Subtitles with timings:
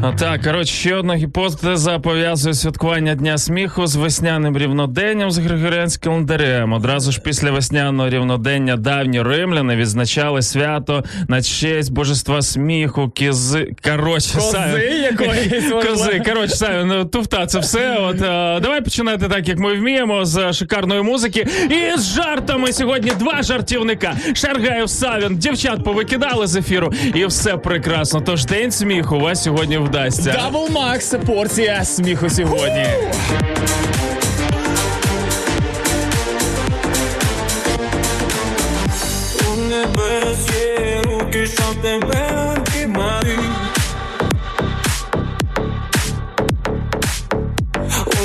[0.00, 6.72] Так, коротше, ще одна гіпотеза пов'язує святкування Дня сміху з весняним рівноденням з григоріанським календарем.
[6.72, 13.72] Одразу ж після весняного рівнодення давні римляни відзначали свято на честь божества сміху, кізи.
[13.84, 16.22] Коротше, Кози якоїсь, Кози.
[16.26, 17.96] Коротше, Саві, ну туфта, це все.
[17.96, 21.46] От а, давай починати так, як ми вміємо, з шикарної музики.
[21.70, 24.16] І з жартами сьогодні два жартівника.
[24.34, 28.20] Шаргаєв Савін, дівчат повикидали з ефіру, і все прекрасно.
[28.20, 30.32] Тож день сміху у вас сьогодні вдасться.
[30.32, 32.86] Дабл Макс, порція сміху сьогодні.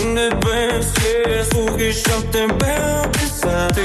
[0.05, 3.81] Небес є слухи, щоб тебе описати.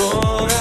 [0.00, 0.57] agora.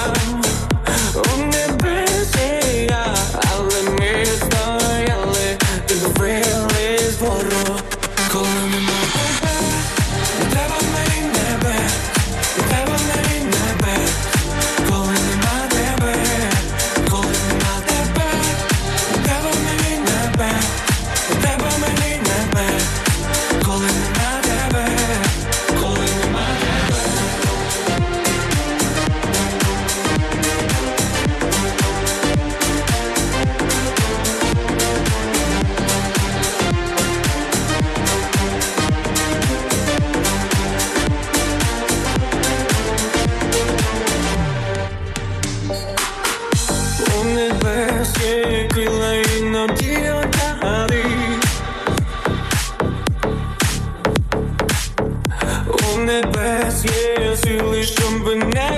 [58.27, 58.76] Сили, щоб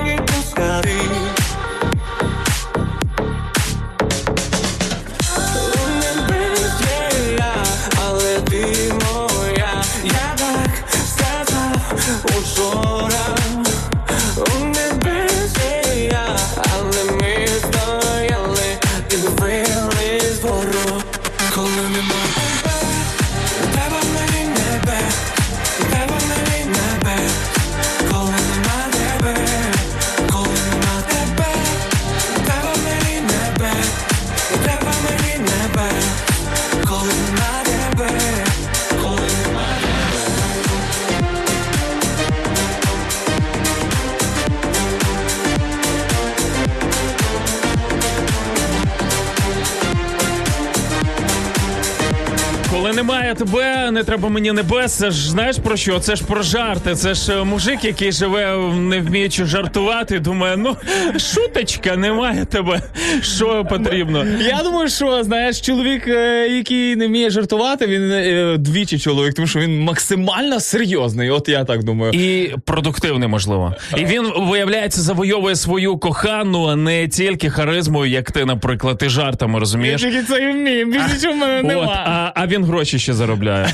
[53.99, 54.93] не треба мені небес.
[54.93, 55.99] Це ж знаєш про що?
[55.99, 56.95] Це ж про жарти.
[56.95, 60.19] Це ж е, мужик, який живе, не вміючи жартувати.
[60.19, 60.75] Думає, ну
[61.17, 62.81] шуточка, немає тебе.
[63.21, 64.25] Що потрібно?
[64.41, 69.47] Я думаю, що знаєш, чоловік, е, який не вміє жартувати, він е, двічі чоловік, тому
[69.47, 71.29] що він максимально серйозний.
[71.29, 72.13] От я так думаю.
[72.13, 73.75] І продуктивний, можливо.
[73.97, 79.59] І він, виявляється, завойовує свою кохану, а не тільки харизмою, як ти, наприклад, і жартами,
[79.59, 80.01] розумієш?
[80.01, 83.73] тільки це і вмію, більше нічого в мене От, а, а він гроші ще заробляє.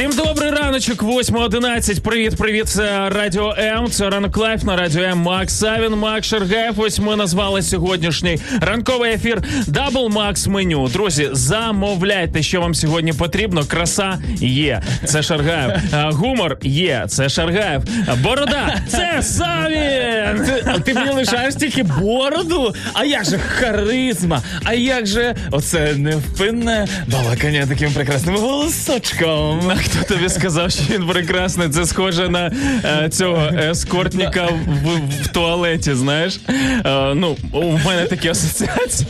[0.00, 2.00] Всім добрий раночок, 8.11.
[2.00, 2.68] Привіт, привіт.
[2.68, 3.90] Це Радіо М.
[3.90, 5.18] Це ранок live на Радіо М.
[5.18, 6.80] Макс Савін, Макс Шергаєв.
[6.80, 10.88] Ось ми назвали сьогоднішній ранковий ефір Double Макс меню.
[10.88, 13.64] Друзі, замовляйте, що вам сьогодні потрібно.
[13.64, 14.82] Краса є.
[15.04, 15.72] Це Шаргаєв.
[15.92, 17.04] Гумор є.
[17.08, 17.82] Це Шаргаєв.
[18.22, 18.76] Борода.
[18.88, 20.46] Це Савін.
[20.46, 22.74] Ти, ти мені лишаєш тільки бороду?
[22.92, 24.42] А як же харизма?
[24.64, 29.72] А як же оце невпинне балакання таким прекрасним голосочком?
[29.90, 31.68] Хто тобі сказав, що він прекрасний?
[31.68, 32.52] Це схоже на
[32.84, 34.48] е, цього ескортника
[34.84, 36.40] в, в туалеті, знаєш?
[36.48, 39.08] Е, ну, у мене такі асоціації.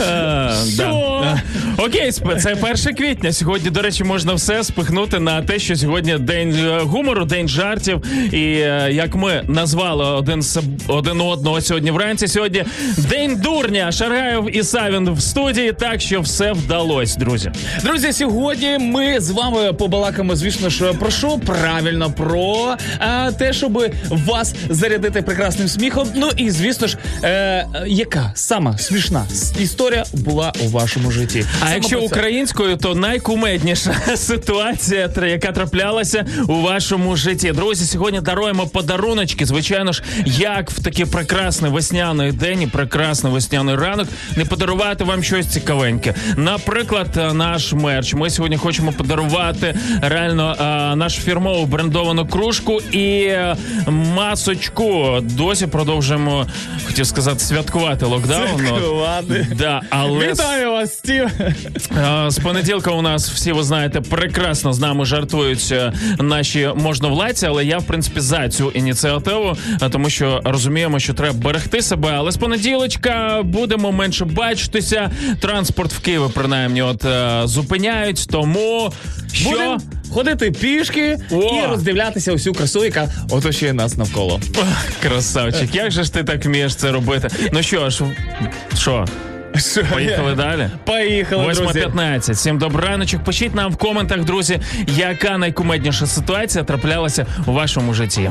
[0.00, 1.40] Е, да.
[1.78, 2.54] Окей, сп- це
[2.86, 3.32] 1 квітня.
[3.32, 8.02] Сьогодні, до речі, можна все спихнути на те, що сьогодні день е, гумору, день жартів.
[8.32, 12.64] І е, як ми назвали один с- один одного сьогодні вранці, сьогодні
[12.98, 13.92] день дурня.
[13.92, 17.47] Шаргаєв і Савін в студії, так що все вдалось, друзі.
[17.82, 21.38] Друзі, сьогодні ми з вами побалакаємо, звісно ж, про що?
[21.46, 26.08] Правильно, про а, те, щоб вас зарядити прекрасним сміхом.
[26.14, 29.26] Ну і звісно ж, е, яка сама смішна
[29.58, 31.44] історія була у вашому житті?
[31.54, 37.52] А Саме якщо українською, то найкумедніша ситуація, яка траплялася у вашому житті.
[37.52, 39.46] Друзі, сьогодні даруємо подаруночки.
[39.46, 45.22] Звичайно ж, як в такий прекрасний весняний день і прекрасний весняний ранок не подарувати вам
[45.22, 46.14] щось цікавеньке.
[46.36, 48.14] Наприклад, е, наш мерч.
[48.14, 53.56] Ми сьогодні хочемо подарувати реально е, нашу фірмову брендовану кружку і е,
[54.16, 55.18] масочку.
[55.22, 56.46] Досі продовжуємо,
[56.86, 58.58] хотів сказати, святкувати локдаун.
[58.58, 59.46] Святкувати.
[59.58, 61.30] Да, але Вітаю вас, Стів!
[61.96, 67.46] Е, З понеділка у нас всі ви знаєте прекрасно з нами жартують е, наші можновладці,
[67.46, 72.12] але я в принципі за цю ініціативу, е, тому що розуміємо, що треба берегти себе.
[72.14, 75.10] Але з понеділочка будемо менше бачитися.
[75.40, 78.26] Транспорт в Києві принаймні от е, зупиняють.
[78.30, 78.92] Тому
[79.32, 79.78] що Будемо
[80.12, 81.36] ходити пішки О!
[81.36, 84.40] і роздивлятися усю красу, яка оточує нас навколо.
[85.02, 87.28] Красавчик, як же ж ти так вмієш це робити?
[87.52, 88.04] Ну що ж,
[88.78, 89.04] що?
[89.92, 90.70] Поїхали далі.
[90.84, 91.78] Поїхали, друзі.
[91.78, 92.32] 8.15.
[92.32, 93.24] Всім добраночок.
[93.24, 94.60] Пишіть нам в коментах, друзі,
[94.96, 98.30] яка найкумедніша ситуація траплялася у вашому житті.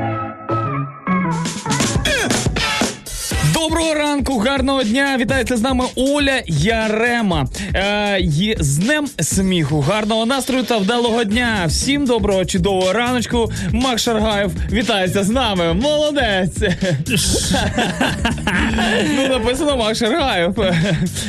[4.21, 5.17] Ранку, гарного дня!
[5.19, 7.47] Вітається з нами Оля Ярема.
[7.75, 8.19] Е,
[8.59, 11.63] з днем сміху, гарного настрою та вдалого дня.
[11.67, 13.51] Всім доброго, чудового раночку.
[13.71, 15.73] Мак Шаргаєв вітається з нами.
[15.73, 16.57] Молодець.
[19.15, 20.55] ну, написано Мак Шаргаєв.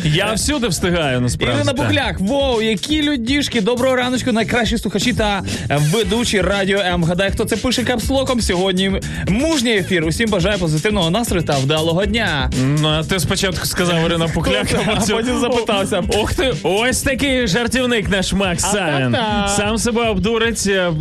[0.04, 1.56] Я всюди встигаю, насправді.
[1.56, 1.72] Ірина.
[1.72, 7.04] Бухляк, воу, які людішки, доброго раночку, найкращі слухачі та ведучі радіо М.
[7.04, 9.00] Гадай, хто це пише капслоком сьогодні.
[9.28, 10.04] Мужній ефір.
[10.04, 12.50] Усім бажаю позитивного настрою та вдалого дня.
[12.82, 16.02] Ну, а ти спочатку сказав Ірина Пухляк, А потім запитався.
[16.08, 19.16] Ох ти, ось такий жартівник наш Макс Савін.
[19.56, 20.66] Сам себе обдурить.
[20.66, 20.92] е.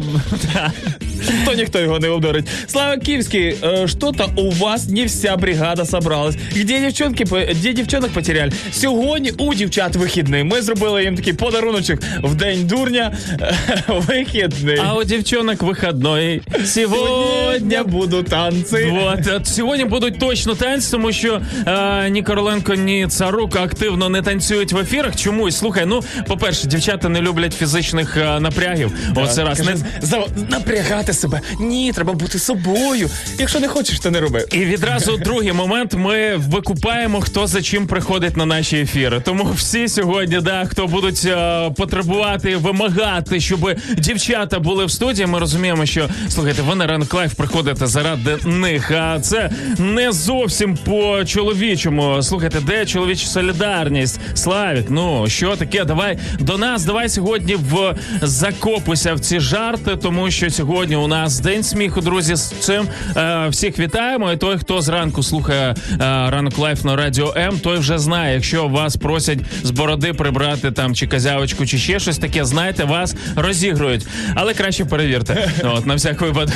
[1.46, 2.48] То ніхто його не обдурить.
[2.68, 6.36] Слава Киевский, э, что-то у вас не вся бригада собралась.
[6.56, 7.26] Где девчонки,
[7.64, 8.52] де дівчонок потеряли?
[8.72, 10.44] Сьогодні у дівчат вихідний.
[10.44, 13.12] Ми зробили їм такий подаруночок в день дурня.
[13.88, 14.80] Вихідний.
[14.86, 16.42] А у девчонок выходной.
[16.66, 18.86] Сьогодні Сегодня буду танці.
[18.92, 21.42] Вот, от сьогодні будуть точно танці, тому що
[21.72, 25.16] е, ні Короленко, ні Царук активно не танцюють в ефірах.
[25.16, 25.86] Чомусь слухай.
[25.88, 28.92] Ну, по-перше, дівчата не люблять фізичних е, напрягів.
[29.16, 31.42] Оце раз не за- напрягати себе.
[31.60, 33.10] Ні, треба бути собою.
[33.40, 34.46] Якщо не хочеш, то не роби.
[34.52, 39.22] І відразу другий момент ми викупаємо, хто за чим приходить на наші ефіри.
[39.26, 45.26] Тому всі сьогодні, да, хто будуть е, потребувати, вимагати, щоб дівчата були в студії.
[45.28, 48.92] Ми розуміємо, що слухайте, ви на ранок live приходите заради них.
[48.92, 51.24] А це не зовсім по
[51.56, 52.24] чоловічому.
[52.24, 54.20] Слухайте, де чоловіча солідарність?
[54.34, 55.86] Славік, ну що таке?
[55.86, 61.40] Давай до нас, давай сьогодні в закопуйся в ці жарти, тому що сьогодні у нас
[61.40, 62.36] день сміху, друзі.
[62.36, 64.32] З цим е, всіх вітаємо.
[64.32, 65.98] І той, хто зранку слухає е,
[66.30, 68.34] ранок live на радіо М, той вже знає.
[68.36, 73.16] Якщо вас просять з бороди прибрати там чи козявочку, чи ще щось таке, знаєте, вас
[73.36, 74.08] розігрують.
[74.36, 75.52] Але краще перевірте.
[75.64, 76.56] От на всяк випадок.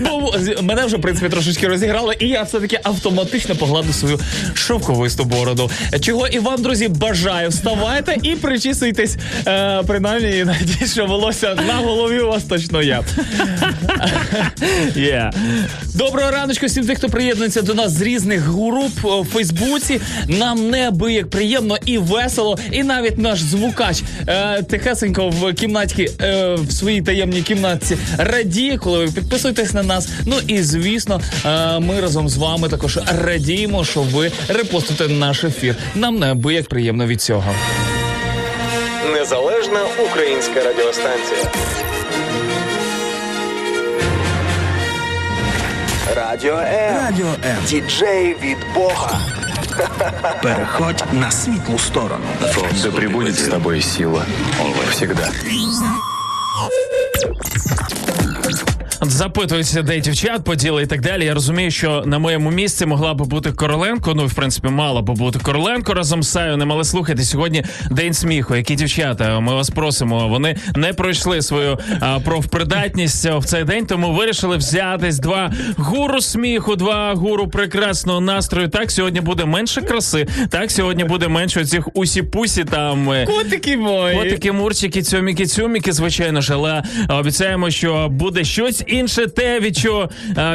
[0.00, 4.18] Бо з- мене вже в принципі трошечки розіграли, і я все таки автоматично погладу свою
[4.54, 5.70] шовковисту бороду.
[6.00, 7.48] Чого і вам, друзі, бажаю.
[7.48, 9.16] Вставайте і причісуйтесь.
[9.46, 13.00] Е, принаймні, і надіюсь, що волосся на голові у вас точно є.
[14.96, 15.32] Yeah.
[15.94, 20.00] Доброго раночку всім тих, хто приєднується до нас з різних груп в Фейсбуці.
[20.28, 26.72] Нам неабияк приємно і весело, і навіть наш звукач е, тихесенько в кімнаті, е, в
[26.72, 30.08] своїй таємній кімнатці радіє, коли ви підписуєтесь на нас.
[30.26, 35.74] Ну і звісно, е, ми разом з вами також радіємо, що ви репостите наш ефір.
[35.94, 37.54] Нам неабияк приємно від цього.
[39.12, 41.52] Незалежна українська радіостанція.
[46.16, 46.96] Радіо М.
[46.96, 47.56] Радіо М.
[47.68, 49.20] Діджей від Бога.
[50.42, 52.24] Переходь на світлу сторону.
[52.82, 54.26] Да пребудет с тобой сила.
[54.90, 55.28] Всегда.
[59.04, 61.24] Запитуються, де дівчат, поділи і так далі.
[61.24, 64.14] Я розумію, що на моєму місці могла би бути Короленко.
[64.14, 66.72] Ну, в принципі, мала би бути Короленко разом з Саюним.
[66.72, 68.56] Але слухайте, сьогодні день сміху.
[68.56, 69.40] Які дівчата?
[69.40, 70.28] Ми вас просимо.
[70.28, 76.76] Вони не пройшли свою а, профпридатність в цей день, тому вирішили взятись два гуру сміху,
[76.76, 78.68] два гуру прекрасного настрою.
[78.68, 80.26] Так, сьогодні буде менше краси.
[80.50, 83.10] Так, сьогодні буде менше оцих усі-пусі там.
[83.12, 84.16] е, Котики мої.
[84.16, 90.10] Котики, мурчики, цьоміки, цюміки, звичайно ж, але обіцяємо, що буде щось інше, те, від чого,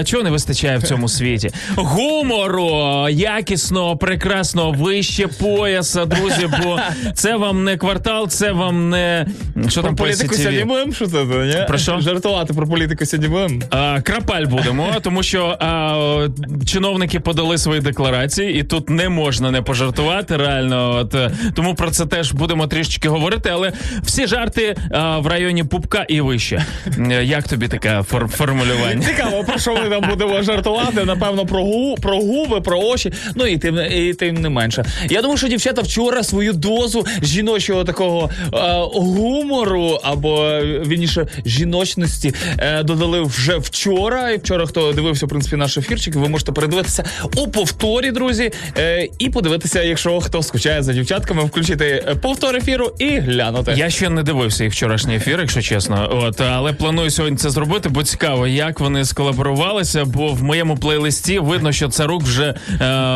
[0.05, 1.49] чого не вистачає в цьому світі.
[1.75, 6.49] Гумору, якісного, прекрасного, вище пояса, друзі.
[6.63, 6.79] Бо
[7.13, 9.27] це вам не квартал, це вам не
[9.69, 10.93] що Про там політику сьогодні будемо?
[10.93, 11.23] Що це?
[11.23, 11.65] Ні?
[11.67, 11.99] Про що?
[11.99, 13.61] Жартувати про політику сьогодні будемо?
[13.69, 16.27] А, крапаль будемо, тому що а,
[16.65, 20.37] чиновники подали свої декларації, і тут не можна не пожартувати.
[20.37, 23.49] Реально, от е, тому про це теж будемо трішечки говорити.
[23.53, 26.65] Але всі жарти а, в районі пупка і вище.
[27.11, 29.07] Е, Як тобі таке фор- формулювання?
[29.07, 31.05] Цікаво, про що ми там будемо жартувати?
[31.05, 33.13] Напевно, про гу, про губи, про очі.
[33.35, 34.85] Ну і тим і тим не менше.
[35.09, 38.57] Я думаю, що дівчата вчора свою дозу жіночого такого е,
[38.93, 44.31] гумору або вірніше жіночності е, додали вже вчора.
[44.31, 47.03] І вчора, хто дивився, в принципі, наш ефірчик, ви можете передивитися
[47.35, 52.91] у повторі, друзі, е, і подивитися, якщо хто скучає за дівчатками, включити е, повтор ефіру
[52.99, 53.73] і глянути.
[53.77, 56.09] Я ще не дивився їх вчорашній ефір, якщо чесно.
[56.23, 61.39] От, але планую сьогодні це зробити, бо цікаво, як вони сколаборувалися, бо в моєму плейлисті
[61.39, 62.53] видно, що Царук вже е,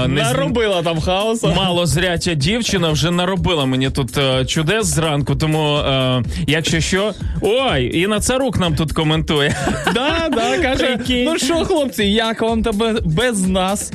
[0.07, 1.47] не Наробила там хаоса.
[1.47, 5.35] Малозряча дівчина вже наробила мені тут е, чудес зранку.
[5.35, 9.55] Тому, е, якщо що, ой, і на царук нам тут коментує.
[9.93, 11.25] Да, да, каже, Прикинь.
[11.25, 13.91] ну що, хлопці, як вам тебе без нас?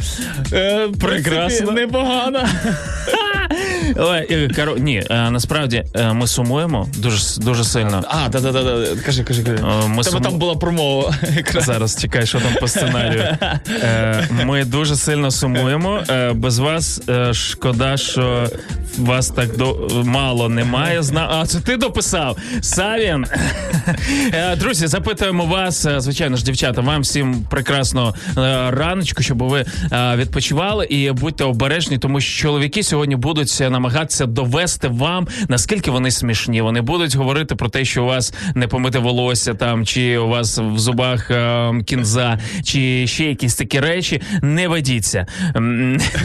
[0.52, 1.72] Е, Прекрасно.
[1.72, 2.40] Непогано.
[4.78, 8.04] Ні, е, насправді е, ми сумуємо дуже дуже сильно.
[8.08, 8.86] А, да, да, да, да.
[9.06, 9.58] Кажи, кажи, кажи.
[9.88, 11.14] Ми Тебе суму- там була промова.
[11.60, 13.38] Зараз чекай, що там по сценарію.
[13.82, 16.00] Е, ми дуже сильно сумуємо.
[16.34, 17.02] Без вас
[17.32, 18.50] шкода, що
[18.98, 21.02] вас так до мало немає.
[21.02, 21.28] Зна...
[21.30, 22.36] А це ти дописав.
[22.60, 23.26] Савін.
[24.32, 29.64] Е, Друзі, запитуємо вас, е, звичайно ж, дівчата, вам всім прекрасного е, раночку, щоб ви
[30.16, 36.60] відпочивали і будьте обережні, тому що чоловіки сьогодні будуть намагатися довести вам, наскільки вони смішні.
[36.62, 40.58] Вони будуть говорити про те, що у вас не помите волосся там, чи у вас
[40.58, 44.22] в зубах е, кінза, чи ще якісь такі речі.
[44.42, 45.26] Не ведіться.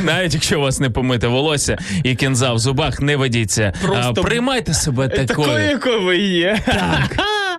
[0.06, 3.74] Навіть якщо у вас не помите волосся і кінза в зубах, не ведіться.
[3.82, 5.70] Просто- Приймайте себе Такою, такою.
[5.70, 6.60] якою ви є.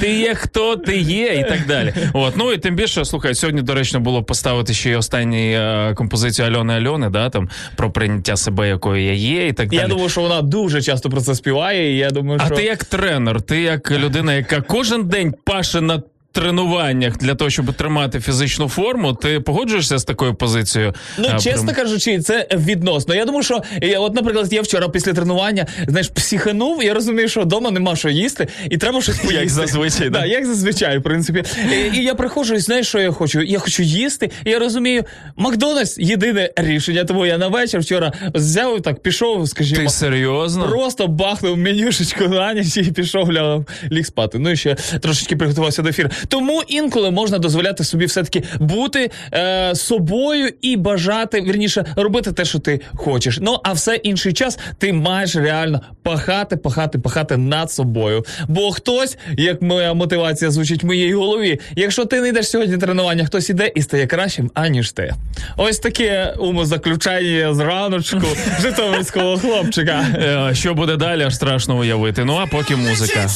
[0.00, 1.94] Ти є хто ти є, і так далі.
[2.12, 6.48] От ну і тим більше, слухай, сьогодні доречно було поставити ще й останню е, композицію
[6.48, 9.90] Альони Альони, да там про прийняття себе, якою я є, і так Я далі.
[9.90, 12.54] думаю, що вона дуже часто про це співає, і я думаю, А що.
[12.54, 17.72] ти як тренер, ти як людина, яка кожен день паше на тренуваннях для того, щоб
[17.72, 20.94] тримати фізичну форму, ти погоджуєшся з такою позицією?
[21.18, 23.14] Ну, А, чесно прям- кажучи, це відносно.
[23.14, 27.40] Я думаю, що я, от, наприклад, я вчора після тренування, знаєш, психанув, я розумію, що
[27.40, 29.48] вдома нема що їсти, і треба щось поїсти.
[29.48, 30.24] зазвичай, да?
[30.26, 31.42] Як зазвичай, в принципі.
[31.72, 33.42] І, і я приходжу, і знаєш, що я хочу?
[33.42, 35.04] Я хочу їсти, і я розумію,
[35.36, 37.04] Макдональдс єдине рішення.
[37.04, 39.80] Тому я на вечір вчора взяв так, пішов, скажімо.
[39.82, 40.68] Ти серйозно?
[40.68, 43.60] Просто бахнув менюшечку на ніч і пішов ляг,
[43.92, 44.38] ліг спати.
[44.38, 46.08] Ну і ще трошечки приготувався до ефіру.
[46.28, 52.58] Тому інколи можна дозволяти собі все-таки бути е, собою і бажати, вірніше, робити те, що
[52.58, 53.38] ти хочеш.
[53.40, 58.24] Ну а все інший час ти маєш реально пахати, пахати, пахати над собою.
[58.48, 63.24] Бо хтось, як моя мотивація звучить в моїй голові, якщо ти не йдеш сьогодні тренування,
[63.24, 65.14] хтось іде і стає кращим, аніж ти.
[65.56, 68.20] Ось таке умозаключення з раночку
[68.62, 70.06] житомирського хлопчика.
[70.14, 72.24] Е, Що буде далі, аж страшно уявити.
[72.24, 73.26] Ну а поки музика.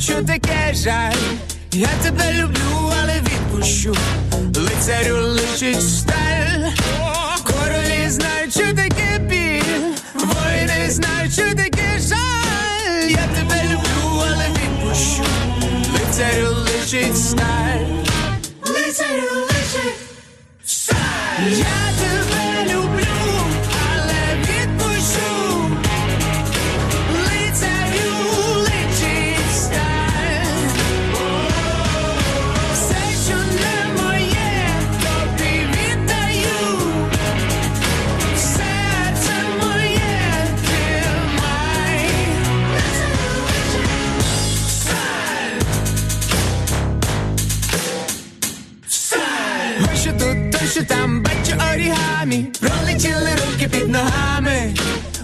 [0.00, 1.12] Воїни таке жаль.
[1.72, 3.96] Я тебе люблю, але відпущу.
[4.56, 6.70] Лицарю личить сталь.
[7.44, 9.94] Королі знають, що таке біль.
[10.14, 13.10] Воїни знають, що таке жаль.
[13.10, 15.24] Я тебе люблю, але відпущу.
[15.92, 17.86] Лицарю личить сталь.
[18.66, 19.96] Лицарю личить
[20.64, 21.48] сталь.
[21.48, 22.29] Я тебе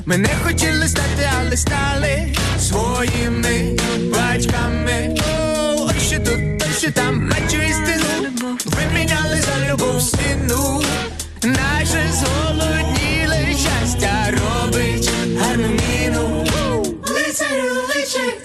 [0.08, 3.76] Мене хотіли стати, але стали своїми
[4.12, 5.14] батьками.
[5.28, 8.04] О, Ой, що тут, той, що там, бачу істину
[8.64, 10.82] Виміняли за любов стіну.
[11.42, 16.46] Наше зголодніле щастя робить гарну міну.
[17.08, 18.40] Лицарю личить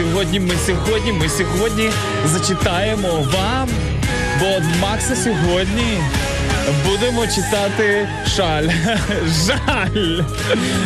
[0.00, 1.90] сьогодні, ми сьогодні, ми сьогодні
[2.24, 3.68] зачитаємо вам,
[4.40, 4.46] бо
[4.80, 5.98] Макса сьогодні
[6.86, 8.64] будемо читати шаль.
[9.46, 10.22] Жаль.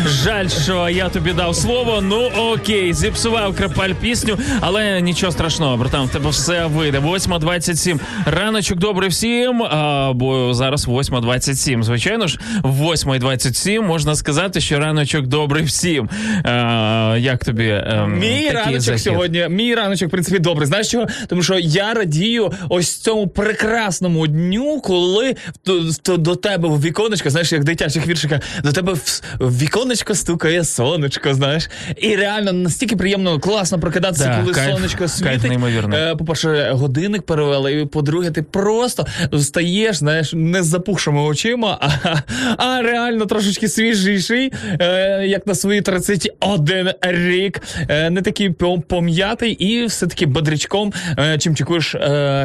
[0.07, 2.01] Жаль, що я тобі дав слово.
[2.03, 6.99] Ну окей, зіпсував крапаль пісню, але нічого страшного, братан, в тебе все вийде.
[6.99, 7.99] 8.27.
[8.27, 9.63] Раночок добрий всім.
[9.63, 11.83] А, бо зараз 8.27.
[11.83, 16.09] Звичайно ж, в 8.27 можна сказати, що раночок добрий всім.
[16.45, 17.69] А, як тобі?
[17.87, 19.03] ем, Мій раночок захід?
[19.03, 20.67] сьогодні, мій раночок, в принципі, добре.
[20.67, 21.07] Знаєш чого?
[21.29, 25.35] Тому що я радію ось цьому прекрасному дню, коли
[25.81, 30.15] до, до, до тебе в віконечко, знаєш, як дитячих віршиках, до тебе в, в віконечко
[30.15, 31.71] стукає сонечко, знаєш.
[31.97, 35.43] І реально настільки приємно, класно прокидатися, Да, коли кайф- сонечко кайф світить.
[35.49, 35.99] неймовірний.
[36.01, 42.15] Е, по-перше, годинник перевели, і по-друге, ти просто встаєш, знаєш, не з запухшими очима, а,
[42.57, 47.61] а реально трошечки свіжіший, е, як на свої 31 рік.
[47.89, 50.93] Е, не такий пом- пом'ятий і все-таки бодрячком
[51.39, 51.95] чим чекуєш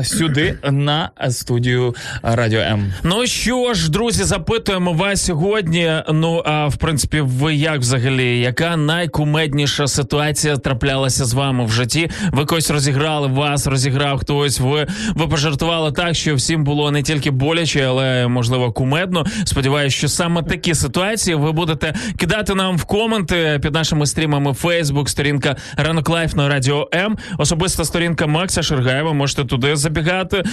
[0.03, 2.93] сюди на студію Радіо М.
[3.09, 5.91] Ну що ж, друзі, запитуємо вас сьогодні.
[6.13, 8.39] Ну а в принципі, ви як взагалі?
[8.39, 12.09] Яка найкумедніша ситуація траплялася з вами в житті?
[12.31, 14.59] Ви когось розіграли, вас розіграв хтось.
[14.59, 19.25] Ви, ви пожартували так, що всім було не тільки боляче, але можливо кумедно.
[19.45, 25.07] Сподіваюся, що саме такі ситуації ви будете кидати нам в коменти під нашими стрімами Facebook,
[25.07, 29.13] сторінка Ранок Live на радіо М, особиста сторінка Макса Шергаєва.
[29.13, 30.43] Можете туди забігати.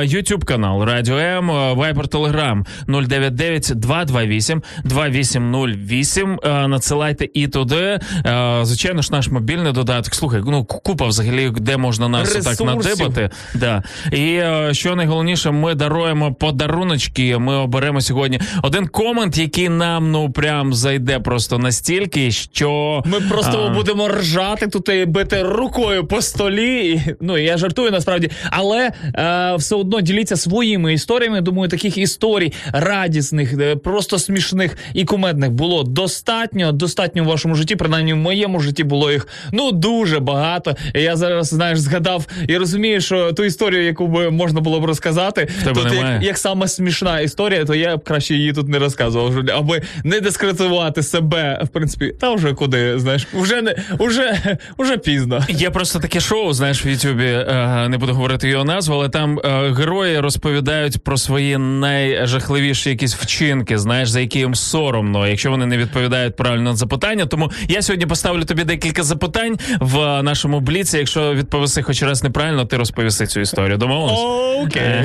[0.00, 1.50] YouTube канал Радіо М,
[1.92, 6.38] Viber Telegram 099 228 2808.
[6.44, 7.98] Е, Надсилайте і туди.
[8.26, 10.14] Е, Звичайно ж, наш мобільний додаток.
[10.14, 13.30] Слухай, ну купа взагалі, де можна нас так надибати.
[13.54, 13.82] Да.
[14.12, 17.38] І е, що найголовніше, ми даруємо подаруночки.
[17.38, 23.66] Ми оберемо сьогодні один комент, який нам ну прям зайде просто настільки, що Ми просто
[23.70, 27.02] а, будемо ржати тут і бити рукою по столі.
[27.20, 31.40] Ну я жартую насправді, але е, все одно діліться своїми історіями.
[31.40, 36.72] Думаю, таких історій радісних, е, просто смішних і кумедних було достатньо.
[36.72, 37.76] Достатньо в вашому житті.
[37.76, 40.76] Принаймні в моєму житті було їх ну дуже багато.
[40.94, 45.48] Я зараз знаєш, згадав і розумію, що ту історію, яку би можна було б розказати,
[45.64, 49.34] тебе тут як, як саме смішна історія, то я б краще її тут не розказував,
[49.54, 55.44] аби не дискредитувати себе, в принципі, та вже куди, знаєш, вже не уже, уже пізно.
[55.48, 59.38] Є просто таке шоу, знаєш, в Ютубі, е, не буду говорити його назву, але там
[59.44, 65.66] е, герої розповідають про свої найжахливіші якісь вчинки, знаєш, за які їм соромно, якщо вони
[65.66, 67.26] не відповідають правильно на запитання.
[67.26, 70.98] Тому я сьогодні поставлю тобі декілька запитань в нашому бліці.
[70.98, 73.76] Якщо відповіси хоч раз неправильно, ти розповіси цю історію.
[73.76, 74.18] Домовились?
[74.66, 75.04] Окей.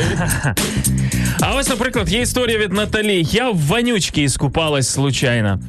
[1.41, 3.23] А ось, наприклад, є історія від Наталі.
[3.32, 5.60] Я в вонючці іскупалась случайно.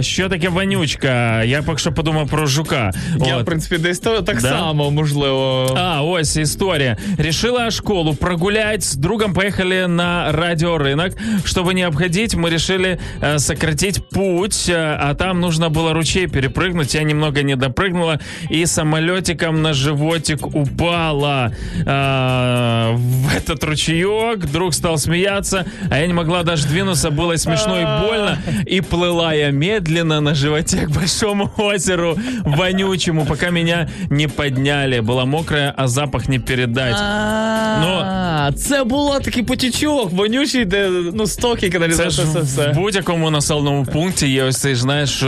[0.00, 1.42] Що таке вонючка?
[1.44, 2.90] Я поки що подумав про жука.
[3.26, 3.42] Я, От.
[3.42, 4.48] в принципі, десь то так Да?
[4.48, 5.74] само, можливо.
[5.78, 6.96] А, ось история.
[7.18, 8.82] Решила школу прогулять.
[8.82, 11.12] С другом поехали на радиорынок.
[11.44, 14.68] Чтобы не обходить, мы решили э, сократить путь.
[14.68, 16.94] э, а там нужно было ручей перепрыгнуть.
[16.94, 18.18] Я немного не допрыгнула
[18.52, 21.52] и самолетиком на животик упала
[21.86, 24.46] э, в этот ручеек.
[24.52, 27.10] Друг стал смеяться, а я не могла даже двинуться.
[27.10, 28.38] Было смешно и больно.
[28.66, 35.00] И плыла я медленно на животе к большому озеру вонючему, пока меня не подняли.
[35.00, 36.96] Была мокрая, а запах не передать.
[36.96, 42.26] А, це було такий потічок, вонючий, де ну стоки Це каналізація,
[42.72, 45.24] в будь-якому населеному пункті є ось цей, знаєш,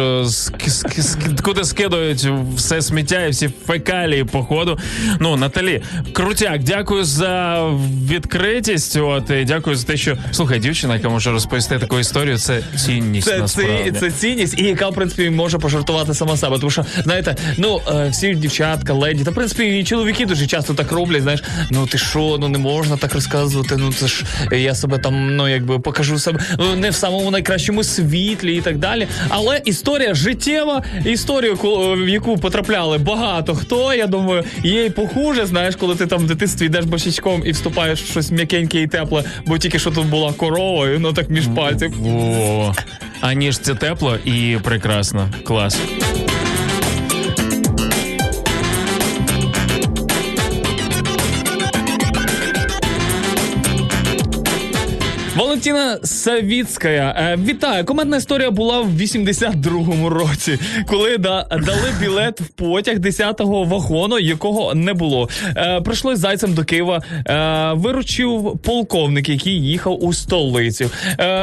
[1.42, 4.78] куди скидують все сміття і всі фекалії, походу.
[5.20, 7.62] Ну, Наталі, крутяк, дякую за
[8.08, 8.96] відкритість.
[8.96, 13.28] От і дякую за те, що слухай, дівчина, яка може розповісти таку історію, це цінність.
[13.28, 13.71] Це, насправді.
[13.92, 16.58] Це, це цінність, і яка, в принципі, може пожартувати сама себе.
[16.58, 20.74] Тому що, знаєте, ну е, всі дівчатка, леді, та в принципі і чоловіки дуже часто
[20.74, 21.22] так роблять.
[21.22, 23.76] Знаєш, ну ти що, ну не можна так розказувати.
[23.78, 27.84] Ну це ж я себе там, ну якби покажу себе ну, не в самому найкращому
[27.84, 29.06] світлі і так далі.
[29.28, 33.94] Але історія життєва, історію, ко- в яку потрапляли багато хто.
[33.94, 35.46] Я думаю, є й похуже.
[35.46, 39.24] Знаєш, коли ти там в дитинстві йдеш босічком і вступаєш в щось м'якеньке і тепле,
[39.46, 41.92] бо тільки що тут була корова, і воно так між пальців.
[41.98, 42.74] Во.
[43.22, 45.28] А ніж це тепло і прекрасно.
[45.44, 45.80] Клас.
[55.36, 56.88] Валентина Савіцька.
[56.88, 57.84] Е, Вітаю.
[57.84, 64.74] Командна історія була в 82-му році, коли да, дали білет в потяг 10-го вагону, якого
[64.74, 65.28] не було.
[65.56, 67.02] Е, прийшлось зайцем до Києва.
[67.26, 70.90] Е, виручив полковник, який їхав у столицю.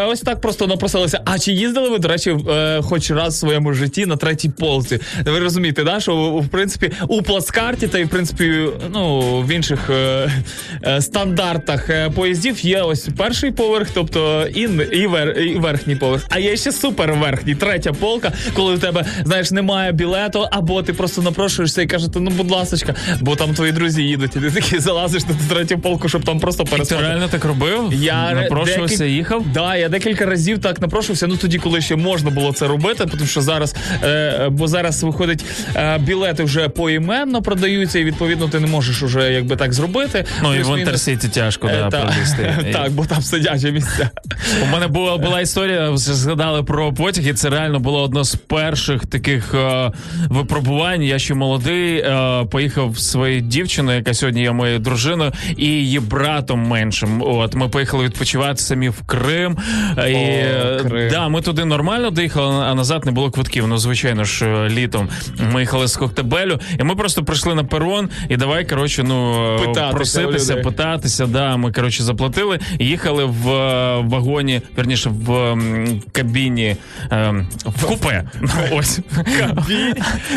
[0.08, 1.21] Ось так просто напросилося.
[1.25, 2.36] А чи їздили ви, до речі,
[2.82, 4.99] хоч раз в своєму житті на третій полці?
[5.25, 9.89] Ви розумієте, да, що в принципі у плацкарті та й в принципі ну в інших
[10.99, 14.61] стандартах поїздів є ось перший поверх, тобто і,
[14.91, 16.25] і, вер, і верхній поверх.
[16.29, 20.93] А є ще супер верхній, третя полка, коли в тебе знаєш немає білету, або ти
[20.93, 24.79] просто напрошуєшся і кажете, ну будь ласочка, бо там твої друзі їдуть, і ти такий
[24.79, 27.93] залазиш на третю полку, щоб там просто Ти реально так робив?
[27.93, 29.45] Я Напрошувався, декіль- їхав?
[29.53, 31.27] Да, я декілька разів так напрошувався.
[31.27, 35.45] Ну тоді, коли ще можна було це робити, тому що зараз, е, бо зараз виходить
[35.75, 40.25] е, білети вже поіменно продаються, і відповідно ти не можеш уже якби так зробити.
[40.43, 42.55] Ну і в Інтерсіті тяжко Е, да, та- провести.
[42.73, 43.21] Так, бо там
[43.69, 44.10] сидячі місця.
[44.63, 49.05] У мене була була історія, згадали про потяг, і це реально було одно з перших
[49.05, 49.91] таких е,
[50.29, 51.03] випробувань.
[51.03, 55.99] Я ще молодий, е, поїхав з своєю дівчиною, яка сьогодні є моєю дружиною, і її
[55.99, 57.21] братом меншим.
[57.21, 59.58] От ми поїхали відпочивати самі в Крим.
[59.97, 61.10] І, е, Крим.
[61.12, 63.67] Да, ми туди нормально доїхали, а назад не було квитків.
[63.67, 65.10] Ну, звичайно ж, е, літом.
[65.53, 69.60] Ми їхали з Коктебелю, і ми просто прийшли на перон, і давай, коротше, ну е,
[69.60, 71.25] Питатися проситися, питатися.
[71.25, 73.59] Да, ми коротше заплатили і їхали в е,
[74.02, 75.58] вагоні, верніше в
[76.12, 76.76] кабіні,
[77.65, 78.24] в купе.
[78.72, 79.00] Ось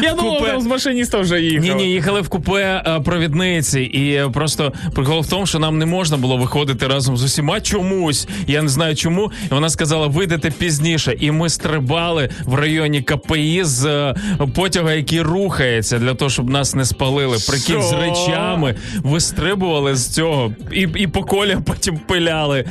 [0.02, 1.62] Я думав, там з машиніста вже їхав.
[1.64, 5.86] ні, ні, їхали в купе е, провідниці, і просто прикол в тому, що нам не
[5.86, 8.28] можна було виходити разом з усіма чомусь.
[8.46, 9.32] Я не знаю чому.
[9.50, 11.16] І вона сказала, вийдете пізніше.
[11.20, 14.14] І ми стрибали в районі КПІ з е,
[14.54, 17.36] потяга, який рухається, для того, щоб нас не спалили.
[17.48, 22.64] Прикинь, з речами вистрибували з цього і, і по колі потім пиляли.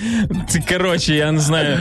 [0.47, 1.79] Це коротше, я не знаю.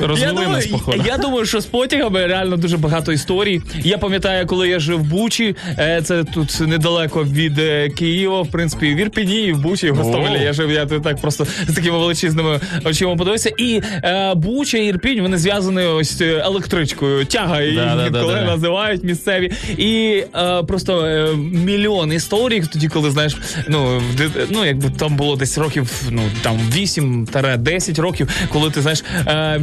[0.00, 1.02] Розвели думаю, нас походу.
[1.06, 3.60] я думаю, що з потягами реально дуже багато історій.
[3.82, 8.50] Я пам'ятаю, коли я жив в Бучі, е, це тут недалеко від е, Києва, в
[8.50, 10.42] принципі, в Ірпіні, і в Бучі, і в Гостомелі.
[10.42, 13.50] Я жив, я так просто з такими величезними очима подивився.
[13.58, 17.24] І е, Буча і Ірпінь, вони зв'язані ось е, електричкою.
[17.24, 18.44] Тяга її Да, да, да, коли да.
[18.44, 19.52] називають місцеві.
[19.78, 23.36] І е, просто е, мільйон історій, тоді, коли знаєш,
[23.68, 24.02] ну,
[24.50, 26.58] ну якби там було десь років, ну там
[27.78, 29.60] 8-10 років, коли ти знаєш, е,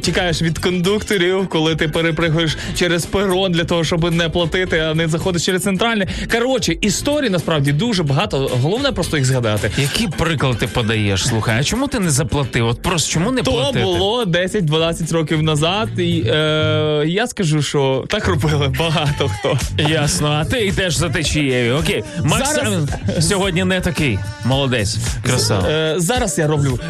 [0.00, 5.08] тікаєш від кондукторів, коли ти перепригуєш через перон для того, щоб не платити, а не
[5.08, 6.06] заходиш через центральний.
[6.32, 8.50] Коротше, історій насправді дуже багато.
[8.62, 9.70] Головне просто їх згадати.
[9.78, 11.26] Який приклад ти подаєш?
[11.28, 12.66] Слухай, а чому ти не заплатив?
[12.66, 13.84] От просто чому не То платити?
[13.84, 19.58] було 10-12 років назад, і е, я скажу, що так робили багато хто.
[19.88, 21.76] Ясно, а ти йдеш за течією.
[21.76, 22.88] Окей, Макс Зараз-
[23.20, 24.18] сьогодні не такий.
[24.44, 25.68] Молодець, красава.
[25.68, 26.80] Е, зараз я роблю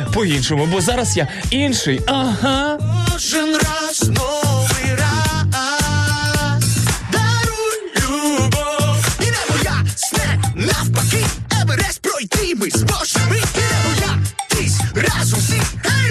[0.54, 2.00] по-іншому, бо зараз я інший.
[2.06, 2.78] Ага.
[3.12, 6.64] Кожен раз новий раз.
[7.12, 8.96] Даруй любов.
[9.20, 9.84] І не моя
[10.54, 11.24] навпаки,
[11.62, 12.54] Еверест пройти.
[12.54, 16.10] Ми зможемо йти боятись разом всі Хай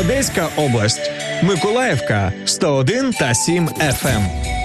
[0.00, 1.10] Одеська область.
[1.42, 4.61] Миколаївка 101 та 7 FM.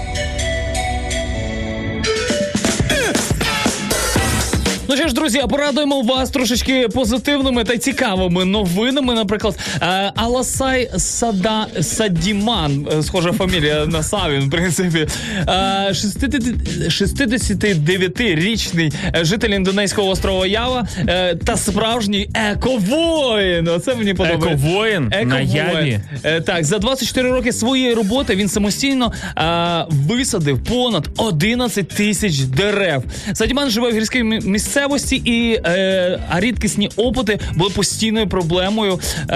[4.98, 9.14] Що ж, друзі, порадуємо вас трошечки позитивними та цікавими новинами.
[9.14, 15.08] Наприклад, е, Аласай Сада Садіман, е, схожа фамілія на Савін, в принципі,
[15.48, 17.32] е, 60
[17.68, 23.68] 69-річний житель індонезького острова Ява е, та справжній ековоїн.
[23.68, 24.48] Оце мені подобається.
[24.50, 26.00] Ековоїн на Яві.
[26.24, 33.04] Е, Так, за 24 роки своєї роботи він самостійно е, висадив понад 11 тисяч дерев.
[33.34, 34.48] Садіман живе в гірській мі-
[34.88, 39.30] місцевості, і е, рідкісні опити були постійною проблемою е,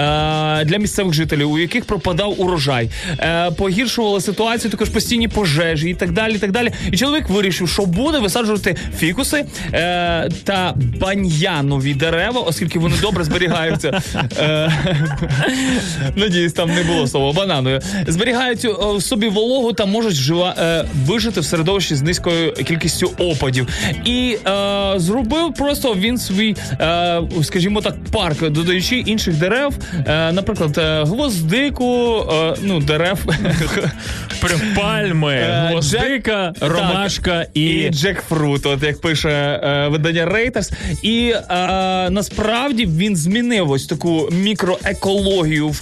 [0.64, 2.90] для місцевих жителів, у яких пропадав урожай.
[3.18, 6.34] Е, погіршували ситуацію також постійні пожежі і так далі.
[6.34, 6.72] І так далі.
[6.92, 14.02] І чоловік вирішив, що буде висаджувати фікуси е, та баньянові дерева, оскільки вони добре зберігаються.
[14.38, 14.72] Е,
[16.16, 17.80] Надіюсь, там не було слова бананою.
[18.06, 23.10] Зберігають е, в собі вологу та можуть жива, е, вижити в середовищі з низькою кількістю
[23.18, 23.68] опадів.
[24.04, 24.94] І е,
[25.42, 29.74] зробив просто він свій, е, скажімо так, парк, додаючи інших дерев,
[30.06, 33.18] е, наприклад, е, гвоздику, е, ну, дерев.
[34.76, 37.66] Пальми, Е, гвоздика, Джек- ромашка так, і.
[37.66, 39.28] і джекфрут, от як пише
[39.64, 40.72] е, видання Reuters.
[41.02, 41.34] І
[42.12, 45.72] насправді він змінив ось таку мікроекологію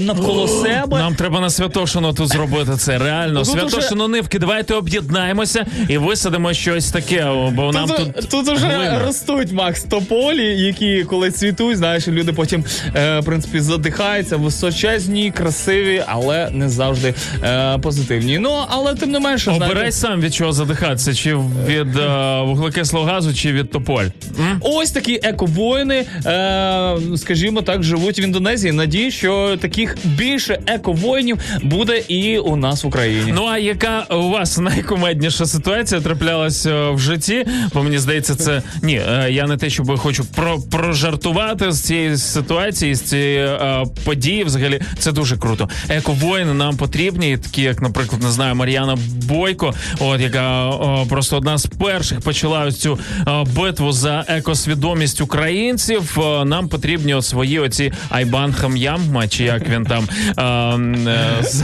[0.00, 0.98] навколо себе.
[0.98, 2.98] Нам треба на Святошину тут зробити це.
[2.98, 4.38] Реально, Святошину нивки.
[4.38, 8.28] Давайте об'єднаємося і висадимо щось таке, бо нам Тут, тут.
[8.28, 14.36] тут уже ростуть Макс тополі, які коли цвітуть, знаєш, люди потім е, в принципі задихаються,
[14.36, 18.38] височезні, красиві, але не завжди е, позитивні.
[18.38, 23.04] Ну але тим не менше, Обирай знаєте, сам від чого задихатися, чи від е, вуглекислого
[23.04, 24.04] газу, чи від тополь.
[24.40, 24.60] М?
[24.60, 28.72] Ось такі ековоїни, е, скажімо так, живуть в Індонезії.
[28.72, 33.32] Надію, що таких більше ековоїнів буде і у нас в Україні.
[33.34, 37.46] Ну а яка у вас найкумедніша ситуація траплялась е, в житті?
[37.74, 42.16] Бо мені здається, це ні, е, я не те, щоб хочу про прожартувати з цієї
[42.16, 44.44] ситуації, з цієї е, події.
[44.44, 45.68] Взагалі, це дуже круто.
[45.88, 51.58] Ековоїни нам потрібні, такі як, наприклад, не знаю, Мар'яна Бойко, от яка е, просто одна
[51.58, 56.18] з перших почала цю е, битву за екосвідомість українців.
[56.18, 60.08] Е, нам потрібні от свої оці Айбан Хам'ям, чи як він там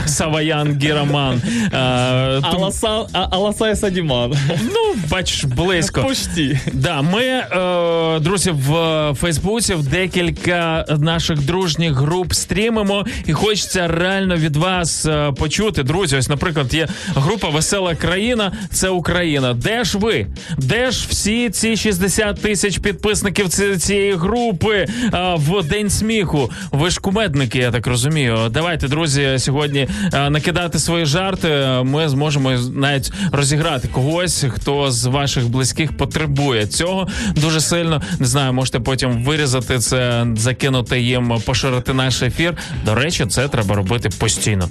[0.05, 1.41] Саваян Гіраман.
[2.41, 4.33] Аласа, Аласай Садіман.
[4.63, 6.01] Ну, бачиш, близько.
[6.01, 6.59] Почти.
[6.73, 14.35] Да, ми, е, друзі, в Фейсбуці в декілька наших дружніх груп стрімимо, і хочеться реально
[14.35, 15.83] від вас е, почути.
[15.83, 19.53] Друзі, ось, наприклад, є група Весела країна, це Україна.
[19.53, 20.27] Де ж ви?
[20.57, 24.87] Де ж всі ці 60 тисяч підписників цієї групи е,
[25.35, 26.51] в день сміху?
[26.71, 28.37] Ви ж кумедники, я так розумію.
[28.51, 29.87] Давайте, друзі, сьогодні
[30.29, 31.49] накидати свої жарти.
[31.83, 36.94] Ми зможемо навіть розіграти когось, хто з ваших близьких потребує цього
[37.35, 38.01] дуже сильно.
[38.19, 42.53] Не знаю, можете потім вирізати це, закинути їм, поширити наш ефір.
[42.85, 44.69] До речі, це треба робити постійно.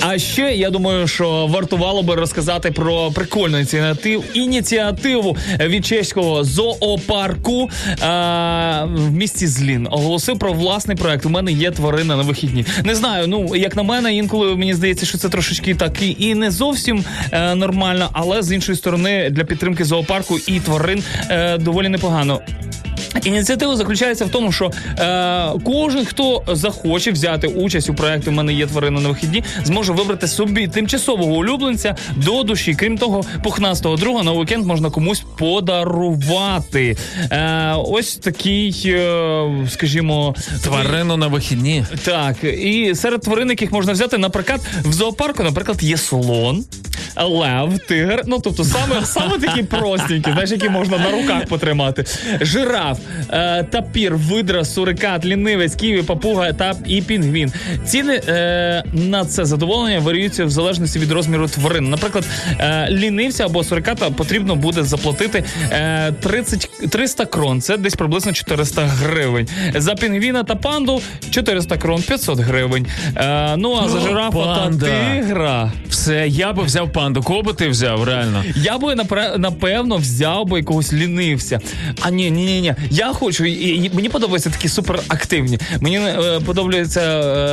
[0.00, 7.70] А ще я думаю, що вартувало би розказати про прикольну ініціативу ініціативу від чеського зоопарку
[8.00, 9.88] а, в місті Злін.
[9.90, 11.26] Оголосив про власний проект.
[11.26, 12.64] У мене є тварина на вихідні.
[12.84, 13.26] Не знаю.
[13.26, 17.04] Ну як на мене, інколи мені здається, що це трошечки так і, і не зовсім
[17.32, 22.40] е, нормально, але з іншої сторони для підтримки зоопарку і тварин е, доволі непогано.
[23.24, 28.52] Ініціатива заключається в тому, що е, кожен, хто захоче взяти участь у проєкті «У мене
[28.52, 32.74] є тварина на вихідні, зможе вибрати собі тимчасового улюбленця до душі.
[32.74, 36.96] Крім того, пухнастого друга на уікенд можна комусь подарувати.
[37.30, 41.84] Е, ось такий, е, скажімо, Тварину на вихідні.
[42.04, 46.64] так, і серед тварин, яких можна взяти, наприклад, в зоопарку, наприклад, є слон.
[47.24, 48.22] лев, тигр.
[48.26, 52.04] Ну тобто саме, саме такі простенькі, знаєш, які можна на руках потримати.
[52.40, 52.98] Жираф,
[53.30, 57.52] е, тапір, видра, сурикат, лінивець, ківі, папуга та і пінгвін.
[57.86, 61.90] Ціни е, на це задоволення варіюються в залежності від розміру тварин.
[61.90, 62.24] Наприклад,
[62.60, 67.60] е, лінивця або суриката потрібно буде заплатити е, 30, 300 крон.
[67.60, 69.48] Це десь приблизно 400 гривень.
[69.74, 71.00] За пінгвіна та панду
[71.30, 72.86] 400 крон, 500 гривень.
[73.16, 74.86] Е, ну а за жирафа панда.
[74.86, 75.72] та тигра.
[75.88, 77.22] Все, я би взяв панду.
[77.22, 78.44] Кого би ти взяв, реально?
[78.56, 78.94] Я би
[79.38, 81.60] напевно взяв би якогось лінивця.
[82.00, 82.74] А ні, ні, ні, ні.
[82.96, 83.44] Я хочу.
[83.44, 85.58] і- і Мені подобаються такі суперактивні.
[85.80, 87.00] Мені е, подобаються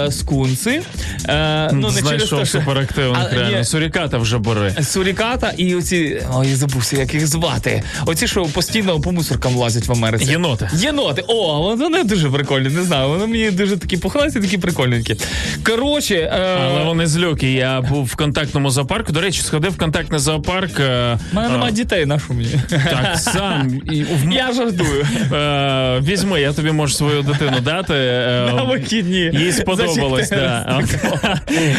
[0.08, 0.82] е, скунси.
[1.30, 2.60] Е, ну, не через Знайшов те, що...
[2.60, 3.58] суперактивних, А, реально.
[3.58, 3.64] ні.
[3.64, 4.76] Суріката вже бери.
[4.84, 6.22] Суріката і оці.
[6.34, 7.84] Ой, я забувся, як їх звати.
[8.06, 10.26] Оці, що постійно по мусоркам лазять в Америці.
[10.32, 10.70] Єноти.
[10.76, 11.24] Єноти.
[11.28, 12.70] О, вони дуже прикольні.
[12.70, 13.10] Не знаю.
[13.10, 15.16] Вони мені дуже такі пухнасті, такі прикольненькі.
[15.64, 17.52] Коротше, е, Але вони злюки.
[17.54, 19.12] Я був в контактному зоопарку.
[19.12, 20.80] До речі, сходив в контактний зоопарк.
[20.80, 22.56] е, мене е, немає дітей, на що мені?
[22.70, 23.82] Так, сам.
[23.92, 25.06] І Я жартую.
[25.34, 27.94] Е, Візьми, я тобі можу свою дитину дати.
[27.96, 29.32] е, На вихідні.
[29.34, 30.82] Їй сподобалось, да.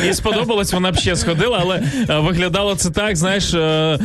[0.06, 3.98] Їй сподобалось, вона б ще сходила, але е, виглядало це так, знаєш, е,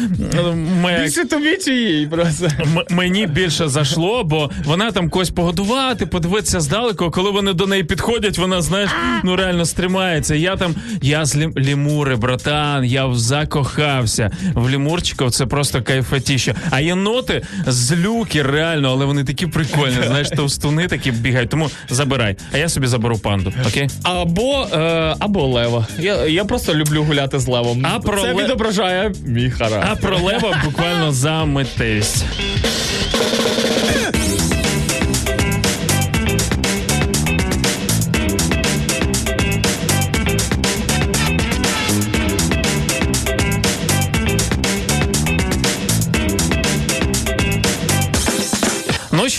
[0.84, 2.46] ми, тобі чи їй просто?
[2.46, 7.06] М- мені більше зайшло, бо вона там когось погодувати, подивитися здалеку.
[7.06, 8.90] а Коли вони до неї підходять, вона знаєш,
[9.24, 10.36] ну реально стримається.
[10.36, 14.32] Я там, я з лім, лімури, братан, я закохався.
[14.56, 16.56] В лімурчиків це просто кайфатіще.
[16.70, 19.96] А єноти злюки, реально, але вони такі прикольні.
[20.08, 21.50] Знаєш, товстуни такі бігають.
[21.50, 22.36] Тому забирай.
[22.54, 23.54] А я собі заберу панду.
[23.68, 23.88] Окей?
[24.04, 25.88] Або, е, або лева.
[26.00, 27.86] Я, я просто люблю гуляти з левом.
[27.96, 29.90] А про Це ле- відображає мій характер.
[29.92, 32.26] А про лева буквально за митевість.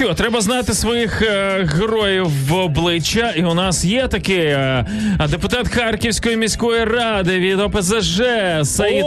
[0.01, 3.33] Що, треба знати своїх е, героїв в обличчя.
[3.37, 4.87] І у нас є такий е,
[5.31, 8.23] депутат Харківської міської ради від ОПЗЖ
[8.63, 9.05] Саїд!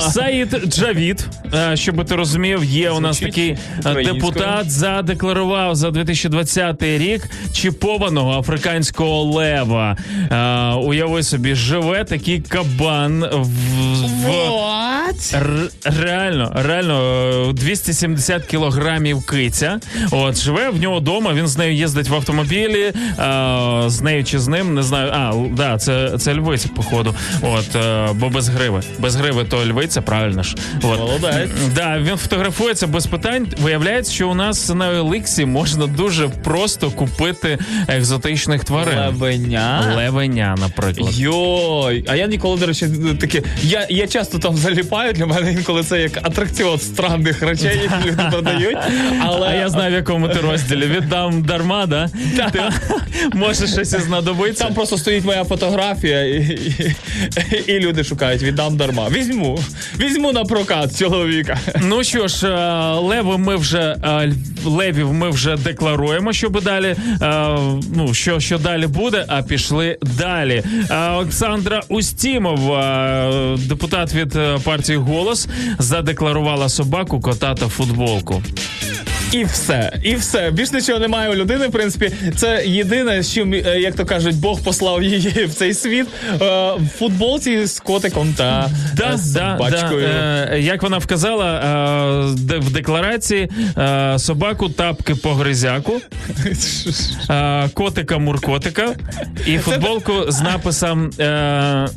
[0.00, 1.26] Саїд Джавід.
[1.54, 3.56] Е, щоб ти розумів, є у нас такий
[3.86, 9.96] е, депутат задекларував за 2020 рік чіпованого африканського лева.
[10.30, 13.46] Е, уяви собі, живе такий кабан в,
[14.26, 14.52] в
[15.34, 17.00] Р- реально, реально
[17.50, 19.80] е, 270 кілограмів киця.
[20.22, 21.32] От живе в нього вдома.
[21.32, 22.92] Він з нею їздить в автомобілі.
[23.18, 25.10] А, з нею чи з ним не знаю.
[25.14, 27.14] А да, це, це львиця, походу.
[27.42, 28.80] От е, бо без гриви.
[28.98, 30.56] Без гриви то львиця, правильно ж.
[30.82, 30.98] От.
[30.98, 31.50] Молодець.
[31.74, 33.46] Да, він фотографується без питань.
[33.58, 37.58] Виявляється, що у нас на Еликсі можна дуже просто купити
[37.88, 38.98] екзотичних тварин.
[38.98, 39.92] Левеня.
[39.96, 41.18] Левеня, наприклад.
[41.18, 42.86] Йой, а я ніколи, до речі,
[43.20, 43.42] таке.
[43.62, 48.22] Я, я часто там заліпаю, для мене інколи це як атракціон странних речей, які люди
[48.30, 48.78] продають.
[49.20, 50.86] Але А я знаю, в якому ти розділі.
[50.86, 52.08] Віддам дарма, да?
[52.52, 52.62] Ти
[53.34, 54.64] може щось і знадобиться.
[54.64, 59.08] там просто стоїть моя фотографія, і, і, і люди шукають, віддам дарма.
[59.08, 59.58] Візьму.
[60.00, 61.58] Візьму на прокат чоловіка.
[61.82, 64.32] Ну що ж, е, леви ми вже е,
[64.64, 66.96] левів ми вже декларуємо, щоб далі.
[67.22, 67.56] е,
[67.96, 70.62] Ну що, що далі буде, а пішли далі.
[71.14, 72.82] Олександра Устімова,
[73.54, 75.48] е, депутат від партії Голос,
[75.78, 78.42] задекларувала собаку, кота та футболку.
[79.32, 80.50] І все, і все.
[80.50, 81.66] Більш нічого немає у людини.
[81.68, 85.74] В принципі, це єдине, з чим, е, як то кажуть, Бог послав її в цей
[85.74, 86.36] світ е,
[86.74, 90.00] в футболці з котиком та Да, е, з да, собачкою.
[90.08, 90.48] да.
[90.52, 91.54] Е, як вона вказала
[92.54, 96.00] е, в декларації, е, собаку тапки по гризяку,
[97.30, 98.94] е, котика муркотика
[99.46, 101.88] і футболку з написом е,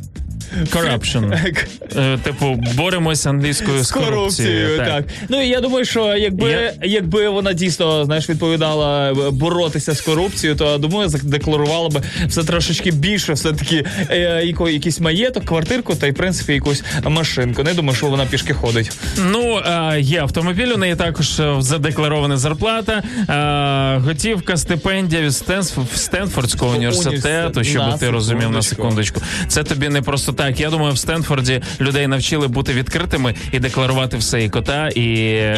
[0.72, 1.54] Corruption.
[1.96, 5.04] Е, Типу, боремось англійською з корупцією, так.
[5.28, 10.00] Ну і я думаю, що якби, Я- якби вона дійсно знаєш, відповідала е, боротися з
[10.00, 15.94] корупцією, то думаю, задекларувала би все трошечки більше, все таки е, яко- якийсь маєток, квартирку
[15.94, 17.62] та й в принципі якусь машинку.
[17.62, 18.92] Не думаю, що вона пішки ходить.
[19.30, 25.96] Ну, е, є автомобіль, у неї також е, задекларована зарплата, е, готівка, стипендія від Стенс-
[25.96, 27.66] Стенфордського університету, Університет.
[27.66, 29.20] щоб На ти розумів на секундочку.
[29.20, 29.20] секундочку.
[29.48, 30.60] Це тобі не просто так.
[30.60, 35.02] Я думаю, в Стенфорді людей навчили бути відкритими і декларувати все, і кота, і,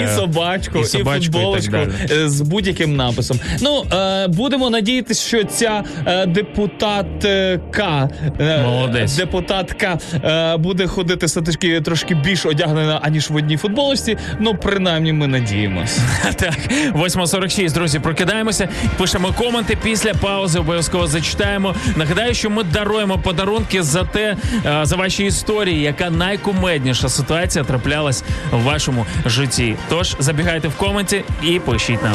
[0.04, 1.90] І собачку, і і, собачку, і так футболочку далі.
[2.24, 3.40] е, з будь-яким написом.
[3.60, 8.08] Ну е, будемо надіятися, що ця е, депутатка,
[8.40, 9.16] е, Молодець.
[9.16, 14.16] депутатка е, буде ходити все таки трошки більш одягнена аніж в одній футболочці.
[14.40, 15.98] Ну принаймні ми надіємось.
[16.36, 16.54] Так,
[16.94, 18.68] 8.46, друзі, прокидаємося,
[18.98, 19.78] пишемо коменти.
[19.82, 21.74] Після паузи обов'язково зачитаємо.
[21.96, 28.24] Нагадаю, що ми даруємо подарунки за те, е, за ваші історії, яка найкумедніша ситуація траплялась
[28.52, 29.76] в вашому житті.
[29.88, 32.14] Тож забігайте в коменті і пишіть нам.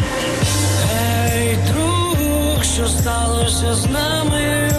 [1.35, 4.71] Ей, друг, що сталося з нами?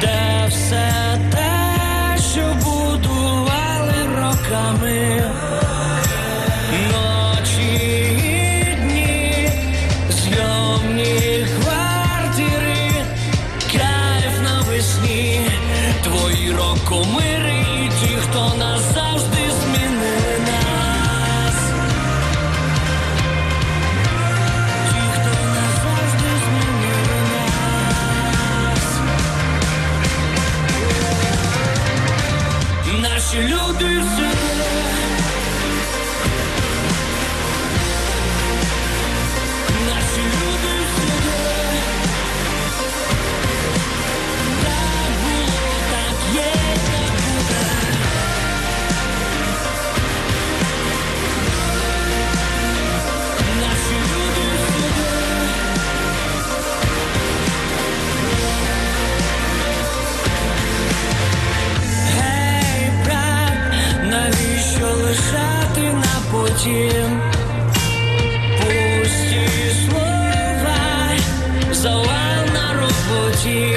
[0.00, 0.92] Де все
[1.32, 5.22] те, що будували роками?
[16.90, 17.39] Твої
[66.32, 67.20] потім?
[68.58, 69.48] Пусті
[69.88, 70.78] слова,
[71.72, 73.76] зала на роботі.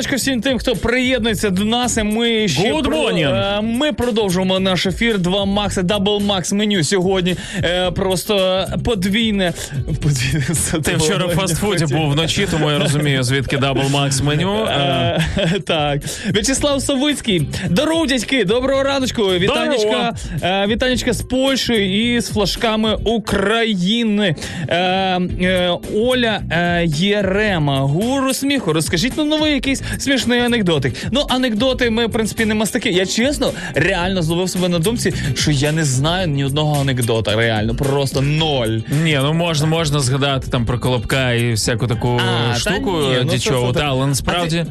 [0.00, 1.96] Доброго всім тим, хто приєднується до нас.
[1.96, 3.58] І Ми ще Good morning.
[3.58, 5.18] е, ми продовжуємо наш ефір.
[5.18, 7.36] Два Макси, double Макс меню сьогодні.
[7.64, 9.52] Е, просто подвійне.
[10.02, 10.44] подвійне
[10.84, 14.66] Ти вчора в фастфуді був вночі, тому я розумію, звідки double макс меню.
[14.68, 16.00] Е, Е, Так,
[16.34, 17.48] В'ячеслав Савицький.
[17.70, 19.22] Здоров, дядьки, доброго раночку.
[19.22, 24.34] Вітанечка, е, вітанечка з Польщі і з флажками України.
[24.68, 28.72] Е, е, Оля е, Єрема, гуру сміху.
[28.72, 30.94] Розкажіть нам новий якийсь смішний анекдотик.
[31.12, 32.90] Ну, анекдоти ми, в принципі, не мастаки.
[32.90, 37.36] Я чесно, реально зловив себе на думці, що я не знаю ні одного анекдота.
[37.36, 38.78] Реально, просто ноль.
[39.02, 43.16] Ні, ну можна, можна згадати там про Колобка і всяку таку А, та штуку ні,
[43.22, 44.66] ну це- дічову, це- та, але А насправді.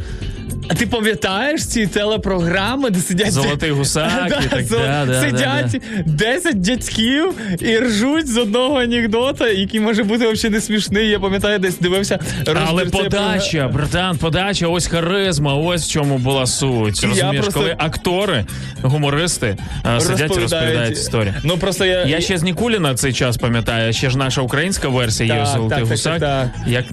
[0.72, 5.82] А ти пам'ятаєш ці телепрограми, де сидять Золотий гусак і так, зо- да, да, сидять
[6.06, 11.08] 10 дядьків і ржуть з одного анекдота, який може бути взагалі не смішний.
[11.10, 12.20] Я пам'ятаю, десь дивився
[12.68, 17.04] Але подача, братан, подача, ось харизма, ось в чому була суть.
[17.04, 18.46] Розумієш, коли актори,
[18.82, 19.58] гумористи
[19.96, 20.98] е, сидять і Розповідають.
[20.98, 21.34] історію.
[21.44, 25.36] Ну просто я, Я ще з Нікуліна цей час пам'ятаю, ще ж наша українська версія
[25.36, 26.20] є Золотий так, так, гусак.
[26.20, 26.86] так, Як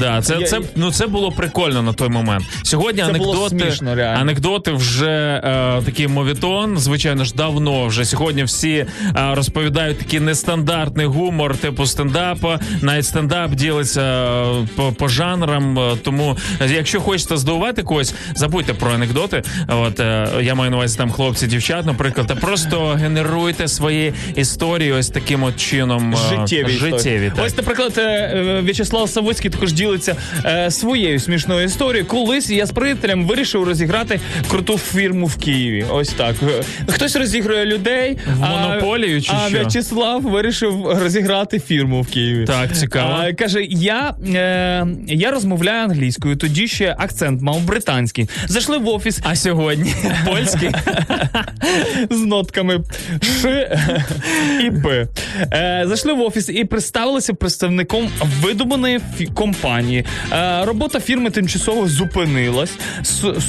[0.00, 2.44] да, це, це ну це було прикольно на той момент.
[2.62, 4.20] Сьогодні було смішно, реально.
[4.20, 6.78] анекдоти вже е, такий мовітон.
[6.78, 8.86] Звичайно ж, давно вже сьогодні всі е,
[9.34, 12.60] розповідають такий нестандартний гумор, типу стендапа.
[12.82, 15.78] Навіть стендап ділиться е, по, по жанрам.
[15.78, 19.42] Е, Тому, е, якщо хочете здивувати когось, забудьте про анекдоти.
[19.68, 24.92] От е, я маю на увазі там хлопці, дівчат, наприклад, та просто генеруйте свої історії
[24.92, 26.14] ось таким от чином.
[26.14, 27.44] е, Життєві, життєві так.
[27.46, 27.92] Ось, наприклад,
[28.64, 32.06] В'ячеслав Савицький також ділиться е, своєю смішною історією.
[32.06, 32.70] Колись я з
[33.08, 35.86] приятелем вирішив розіграти круту фірму в Києві.
[35.90, 36.36] Ось так.
[36.88, 38.18] Хтось розігрує людей.
[38.38, 39.58] В а- монополію чи а що?
[39.58, 42.44] В'ячеслав вирішив розіграти фірму в Києві.
[42.44, 43.14] Так, цікаво.
[43.20, 48.28] А, каже: я, е, я розмовляю англійською, тоді ще акцент мав британський.
[48.46, 49.20] Зайшли в офіс.
[49.22, 49.94] А сьогодні
[50.26, 50.70] польський.
[52.10, 52.80] з нотками
[53.22, 53.70] Ш
[54.64, 55.08] і П.
[55.52, 58.08] Е, зайшли в офіс і представилися представником
[58.42, 60.04] видуманої фі- компанії.
[60.32, 62.70] Е, робота фірми тимчасово зупинилась.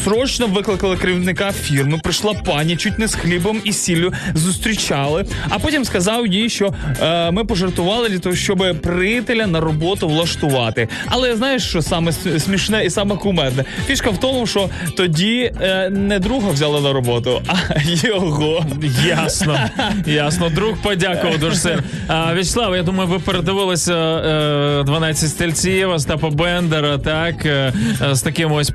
[0.04, 2.00] Срочно викликали керівника фірми.
[2.04, 5.26] Прийшла пані, чуть не з хлібом і сіллю зустрічали.
[5.50, 10.88] А потім сказав їй, що е, ми пожартували для того, щоб приятеля на роботу влаштувати.
[11.06, 13.66] Але знаєш, що саме смішне і саме кумедне?
[13.88, 17.56] Фішка в тому, що тоді е, не друга взяли на роботу, а
[18.08, 18.66] його.
[19.08, 19.60] Ясно,
[20.06, 20.50] ясно.
[20.50, 21.84] Друг подякував дуже сильно.
[22.10, 27.46] Вячеслав, я думаю, ви передивилися е, 12 стільців Остапа Бендера, так?
[27.46, 28.70] Е, е, з такими ось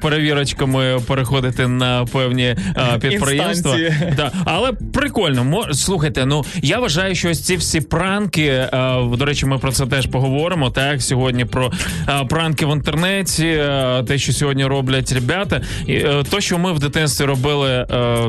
[0.59, 3.77] перевірочками переходити на певні е, підприємства.
[4.17, 4.33] Да.
[4.45, 5.45] Але прикольно.
[5.45, 8.45] Мо- Слухайте, ну я вважаю, що ось ці всі пранки.
[8.47, 8.69] е,
[9.17, 10.71] до речі, ми про це теж поговоримо.
[10.71, 11.73] Так, сьогодні про
[12.09, 13.61] е, пранки в інтернеті,
[14.07, 15.61] те, що сьогодні роблять ребята.
[15.87, 17.87] І, то, що ми в дитинстві робили,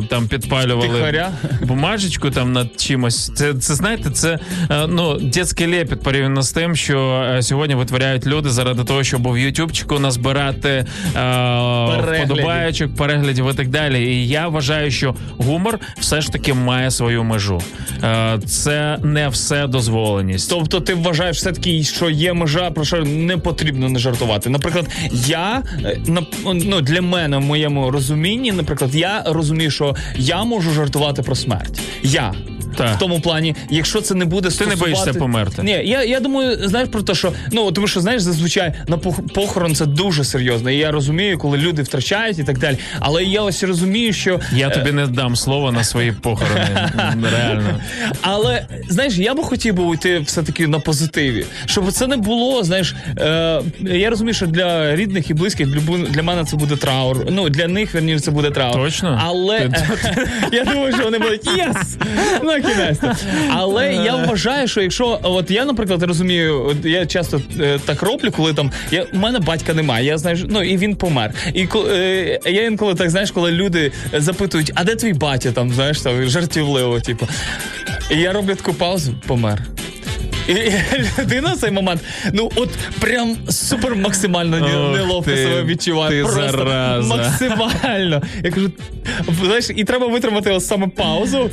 [0.09, 1.31] там підпалювали Тихаря.
[1.61, 3.31] бумажечку там над чимось.
[3.35, 4.39] Це, це знаєте, це
[4.87, 9.99] ну дитячий лепіт порівняно з тим, що сьогодні витворяють люди заради того, щоб в Ютубчику
[9.99, 10.85] назбирати
[12.23, 14.03] вподобаючок, переглядів і так далі.
[14.03, 17.61] І я вважаю, що гумор все ж таки має свою межу.
[18.03, 20.49] Е, це не все дозволеність.
[20.49, 24.49] Тобто ти вважаєш все-таки, що є межа, про що не потрібно не жартувати.
[24.49, 24.89] Наприклад,
[25.27, 30.71] я е, на- ну, для мене в моєму розумінні, наприклад, я розумію, що я можу
[30.71, 31.79] жартувати про смерть.
[32.03, 32.33] Я.
[32.77, 32.95] Так.
[32.95, 35.63] В тому плані, якщо це не буде Ти не боїшся померти?
[35.63, 39.75] Ні, я, я думаю, знаєш про те, що ну тому що знаєш, зазвичай на похорон
[39.75, 40.71] це дуже серйозно.
[40.71, 42.77] І я розумію, коли люди втрачають і так далі.
[42.99, 46.91] Але я ось розумію, що Я тобі не дам слова на свої похорони.
[47.31, 47.79] Реально.
[48.21, 52.63] Але знаєш, я би хотів би уйти все-таки на позитиві, щоб це не було.
[52.63, 55.67] Знаєш, е, я розумію, що для рідних і близьких
[56.09, 57.25] для, мене це буде траур.
[57.29, 58.75] Ну для них верніше це буде траур.
[58.75, 59.21] Точно?
[59.23, 59.59] Але
[60.51, 61.97] я думаю, що вони будуть єс!
[62.43, 62.99] На кінець.
[63.49, 68.53] Але я вважаю, що якщо от я, наприклад, розумію, я часто е, так роблю, коли
[68.53, 70.05] там я у мене батька немає.
[70.05, 71.33] Я знаю, ну і він помер.
[71.53, 71.94] І ко- е,
[72.45, 76.99] я інколи так знаєш, коли люди запитують, а де твій батя там, знаєш, там жартівливо,
[76.99, 77.27] типу.
[78.11, 79.61] І я роблю таку паузу, помер.
[80.47, 82.01] І, і людина в цей момент,
[82.33, 82.69] ну от
[82.99, 86.11] прям супер максимально Ох неловко ти, себе відчуває.
[86.11, 87.15] ти Просто зараза.
[87.15, 88.21] максимально.
[88.43, 88.71] Я кажу,
[89.43, 91.49] знаєш, і треба витримати ось саме паузу,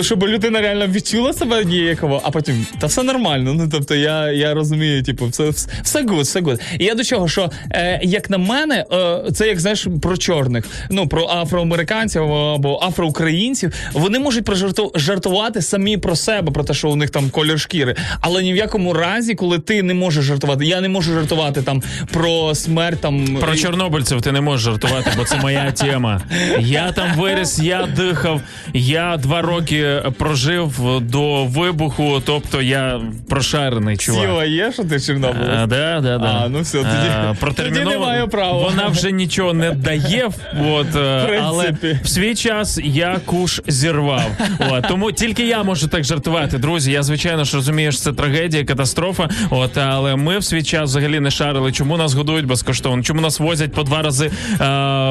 [0.00, 3.54] щоб людина реально відчула себе ніяково, а потім та все нормально.
[3.54, 6.60] Ну тобто я, я розумію, типу, все, все, все good, все good.
[6.78, 10.64] І я до чого, що е, як на мене, е, це як знаєш про чорних,
[10.90, 14.50] ну про афроамериканців або афроукраїнців, вони можуть
[14.94, 17.96] жартувати самі про себе, про те, що у них там колір шкіри.
[18.30, 21.82] Але ні в якому разі, коли ти не можеш жартувати, я не можу жартувати там
[22.12, 26.20] про смерть там Про чорнобильців ти не можеш жартувати, бо це моя тема.
[26.58, 28.40] Я там виріс, я дихав,
[28.74, 34.22] я два роки прожив до вибуху, тобто я прошарений чувак.
[34.24, 35.48] Сіла є, що ти Чорнобилець?
[35.62, 36.24] А, да, да, да.
[36.44, 37.90] А, ну все, тоді- А, тоді протерміновано.
[37.90, 38.62] не маю права.
[38.62, 40.28] Вона вже нічого не дає,
[40.70, 41.74] от, е, але
[42.04, 44.30] в свій час я куш зірвав.
[44.70, 46.58] От, тому тільки я можу так жартувати.
[46.58, 49.28] Друзі, я звичайно ж розумію, що це трагедія, катастрофа.
[49.50, 53.40] От, але ми в свій час взагалі не шарили, чому нас годують безкоштовно, чому нас
[53.40, 54.30] возять по два рази е,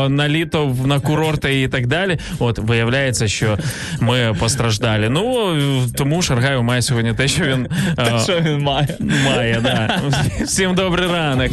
[0.10, 2.18] на літо в- на курорти і так далі.
[2.40, 3.58] От виявляється, що
[4.00, 5.10] ми постраждалі.
[5.10, 5.56] Ну
[5.98, 7.68] тому Шаргаєв має сьогодні те, що він
[8.00, 8.88] е, Що він має?
[9.36, 9.60] має.
[9.64, 10.02] Да.
[10.46, 11.52] Всім добрий ранок.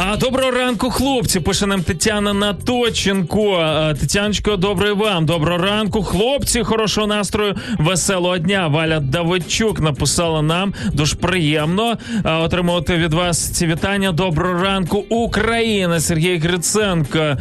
[0.00, 1.40] А доброго ранку, хлопці.
[1.40, 3.64] Пише нам Тетяна Наточенко.
[4.00, 5.26] Тетяночко, добрий вам.
[5.26, 6.62] Доброго ранку, хлопці.
[6.62, 8.68] Хорошого настрою, веселого дня.
[8.68, 10.74] Валя Давидчук написала нам.
[10.92, 14.12] Дуже приємно отримувати від вас ці вітання.
[14.12, 16.00] Доброго ранку, Україна.
[16.00, 17.36] Сергій Гриценко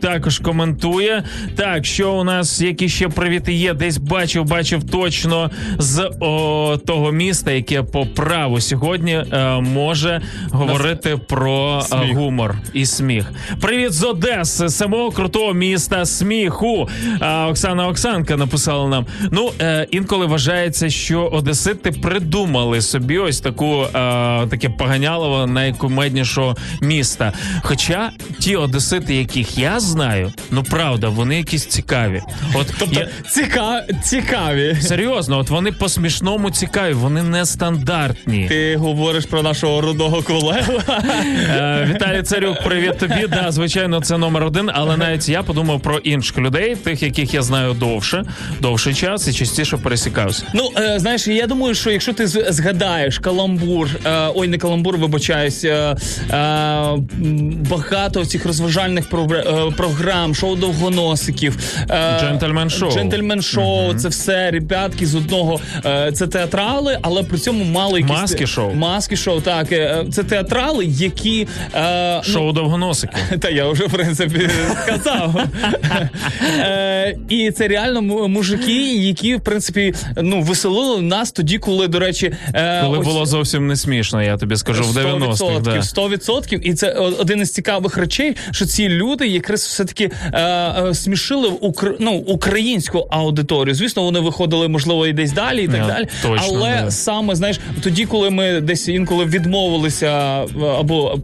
[0.00, 1.22] також коментує.
[1.56, 3.74] Так, що у нас які ще привіти є?
[3.74, 11.16] Десь бачив, бачив точно з о, того міста, яке по праву сьогодні е, може говорити
[11.28, 13.32] про е, гумор і сміх.
[13.60, 16.88] Привіт з Одеси, самого крутого міста сміху.
[17.20, 19.06] А, Оксана Оксанка написала нам.
[19.30, 23.88] Ну е, інколи вважається, що Одесити придумали собі ось таку е,
[24.46, 27.32] таке поганялово найкумеднішого міста.
[27.62, 32.22] Хоча ті одесити, яких я знаю, ну правда, вони якісь цікаві.
[32.54, 33.84] От Тобто я- ціка...
[34.04, 34.76] цікаві.
[34.80, 38.46] Серйозно, от вони по смішному цікаві, вони нестандартні.
[38.48, 40.72] Ти говориш про нашого рудого колегу.
[41.48, 43.26] Е, Віталій Царюк, привіт тобі.
[43.30, 47.42] Да, звичайно, це номер один, але навіть я подумав про інших людей, тих, яких я
[47.42, 48.24] знаю довше,
[48.60, 50.42] довший час і частіше пересікався.
[50.54, 55.64] Ну, е, знаєш, я думаю, що якщо ти згадаєш каламбур, е, ой, не каламбур, вибачаюсь,
[55.64, 55.96] е,
[56.30, 56.36] е,
[57.70, 61.58] багато цих розважальних програ- е, програм, шоу довгоносиків,
[61.90, 62.90] е, Джентльмен шоу.
[62.92, 65.60] джентльмен шоу, це все ребятки з одного.
[65.86, 68.74] е, це театрали, але при цьому мали якісь Маски шоу.
[68.74, 69.72] Маски шоу, так.
[69.72, 71.37] е, Це театрали, які
[71.74, 73.16] е, ну, Шоу довгоносики.
[73.40, 74.48] та я вже в принципі
[74.82, 75.40] сказав.
[76.58, 82.32] Е, І це реально мужики, які в принципі ну веселили нас тоді, коли, до речі,
[82.54, 85.44] е, Коли ось- було зовсім не смішно, я тобі скажу в 90-х.
[85.44, 85.82] 100%, Да.
[85.82, 86.60] 100%.
[86.62, 91.94] І це один із цікавих речей, що ці люди якраз все-таки е, е, смішили укр...
[92.00, 93.74] ну, українську аудиторію.
[93.74, 96.06] Звісно, вони виходили, можливо, і десь далі, і так далі.
[96.22, 96.90] точно, Але да.
[96.90, 100.08] саме, знаєш, тоді, коли ми десь інколи відмовилися,
[100.78, 101.17] або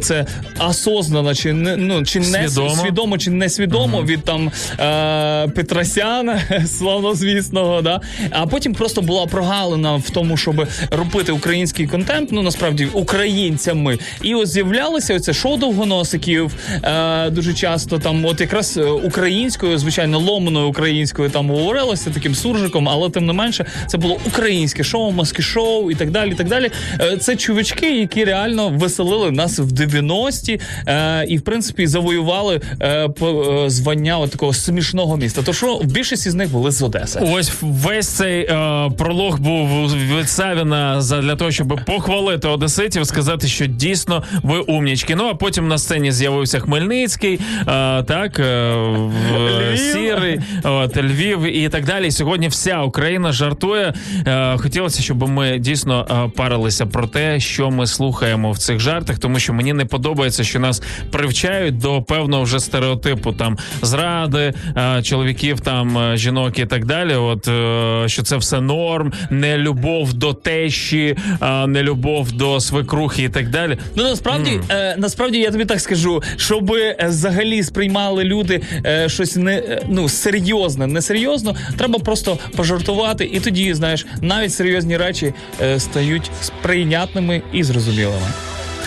[0.00, 0.26] це
[0.68, 2.76] осознано, чи не ну чи не Свідомо.
[2.76, 8.00] свідомо, чи несвідомо від там е, Петросяна, славнозвісного, да.
[8.30, 13.98] А потім просто була прогалина в тому, щоб робити український контент, ну насправді українцями.
[14.22, 16.54] І ось з'являлося оце шоу довгоносиків.
[16.82, 22.88] Е, дуже часто там, от якраз е, українською, звичайно, ломаною українською там говорилося таким суржиком,
[22.88, 26.30] але тим не менше, це було українське шоу, маски шоу і так далі.
[26.30, 26.70] І так далі.
[27.00, 33.08] Е, це чувачки, які реально веселили нас в 90-ті е, і, в принципі, завоювали е,
[33.08, 35.42] по- е, звання от такого смішного міста.
[35.42, 37.20] То що більшість із них були з Одеси.
[37.22, 39.68] Ось весь цей е, пролог був
[40.18, 45.16] від Савіна за для того, щоб похвалити одеситів, сказати, що дійсно ви умнічки.
[45.16, 47.64] Ну а потім на сцені з'явився Хмельницький, е,
[48.02, 49.12] так е, в-
[49.70, 49.78] Львів.
[49.78, 52.10] сірий, от, Львів і так далі.
[52.10, 53.94] Сьогодні вся Україна жартує.
[54.26, 59.15] Е, хотілося, щоб ми дійсно е, парилися про те, що ми слухаємо в цих жартах,
[59.18, 65.02] тому що мені не подобається, що нас привчають до певного вже стереотипу там зради е,
[65.02, 67.14] чоловіків, там е, жінок і так далі.
[67.14, 71.16] От е, що це все норм, не любов до тещі,
[71.66, 73.78] не любов до свекрухи і так далі.
[73.96, 76.72] Ну насправді, е, насправді я тобі так скажу, щоб
[77.08, 83.74] взагалі сприймали люди е, щось не ну серйозне, не серйозно, треба просто пожартувати, і тоді,
[83.74, 88.26] знаєш, навіть серйозні речі е, стають сприйнятними і зрозумілими.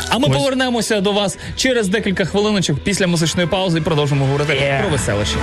[0.10, 4.90] А ми повернемося до вас через декілька хвилиночок після музичної паузи і продовжимо говорити про
[4.90, 5.36] веселище.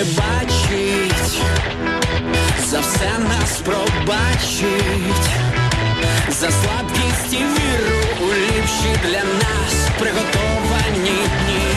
[0.00, 1.42] Все бачить,
[2.66, 5.30] за все нас пробачить,
[6.28, 11.70] за слабкість і віру у ліпші для нас приготовані дні.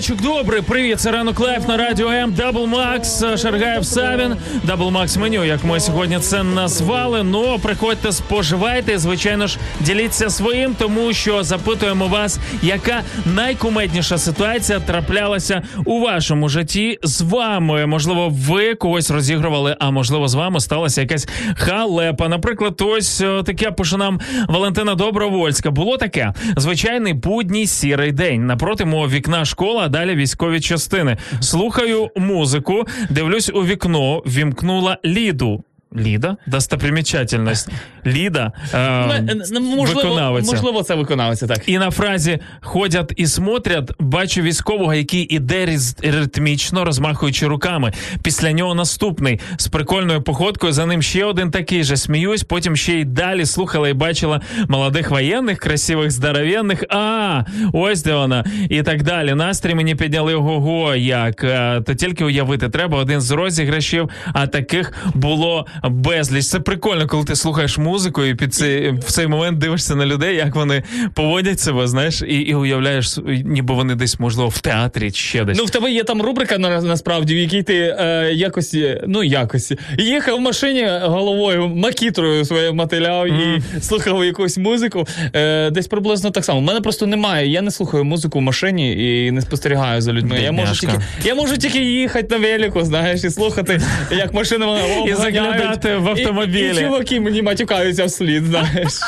[0.00, 0.62] Раночок добрий.
[0.62, 2.32] Привіт, це ранок live на радіо М.
[2.32, 4.36] Дабл Макс, Шаргаєв Савін.
[4.64, 7.22] Дабл Макс меню, як ми сьогодні це назвали.
[7.22, 8.98] Ну, приходьте, споживайте.
[8.98, 13.02] Звичайно ж, діліться своїм, тому що запитуємо вас, яка
[13.34, 17.86] найкумедніша ситуація траплялася у вашому житті з вами.
[17.86, 22.28] Можливо, ви когось розігрували, а можливо, з вами сталася якась халепа.
[22.28, 25.70] Наприклад, ось е, таке пише нам Валентина Добровольська.
[25.70, 28.46] Було таке звичайний будній сірий день.
[28.46, 31.16] Напроти мого вікна школа, далі військові частини.
[31.40, 35.64] Слухаю музику, дивлюсь у вікно, вімкнула Ліду.
[35.96, 36.36] Ліда?
[36.46, 37.68] Достопримічательність.
[38.06, 38.52] Ліда.
[38.74, 40.52] Е, Ну, можливо, виконавиця.
[40.52, 41.62] можливо, це виконавиця, так.
[41.66, 47.92] І на фразі ходять і смотрять, бачу військового, який іде ритмічно, розмахуючи руками.
[48.22, 50.72] Після нього наступний з прикольною походкою.
[50.72, 51.96] За ним ще один такий же.
[51.96, 52.42] Сміюсь.
[52.42, 56.84] Потім ще й далі слухала і бачила молодих воєнних, красивих, здоровенних.
[56.90, 57.42] А
[57.72, 58.44] ось де вона.
[58.68, 59.34] І так далі.
[59.34, 64.92] Настрій мені підняли ого, як Е, то тільки уявити треба один з розіграшів, а таких
[65.14, 66.46] було безліч.
[66.46, 67.89] Це прикольно, коли ти слухаєш музику
[68.30, 70.82] і під цей в цей момент дивишся на людей, як вони
[71.14, 75.58] поводять себе, знаєш, і, і уявляєш, ніби вони десь можливо в театрі чи ще десь.
[75.58, 79.22] Ну, в тебе є там рубрика на, насправді, в якій ти е, якось, е, ну
[79.22, 85.06] якось, їхав в машині головою, макітрою своєю мотиляв і слухав якусь музику.
[85.34, 86.58] Е, десь приблизно так само.
[86.58, 87.48] У мене просто немає.
[87.48, 90.40] Я не слухаю музику в машині і не спостерігаю за людьми.
[90.42, 93.80] Я можу, тільки, я можу тільки їхати на велику, знаєш, і слухати,
[94.10, 95.16] як машини мене обганяють.
[95.16, 96.68] заглядати в автомобілі.
[96.68, 97.42] І, і чуваки мені
[97.86, 99.04] Esse é o apelido da Leste.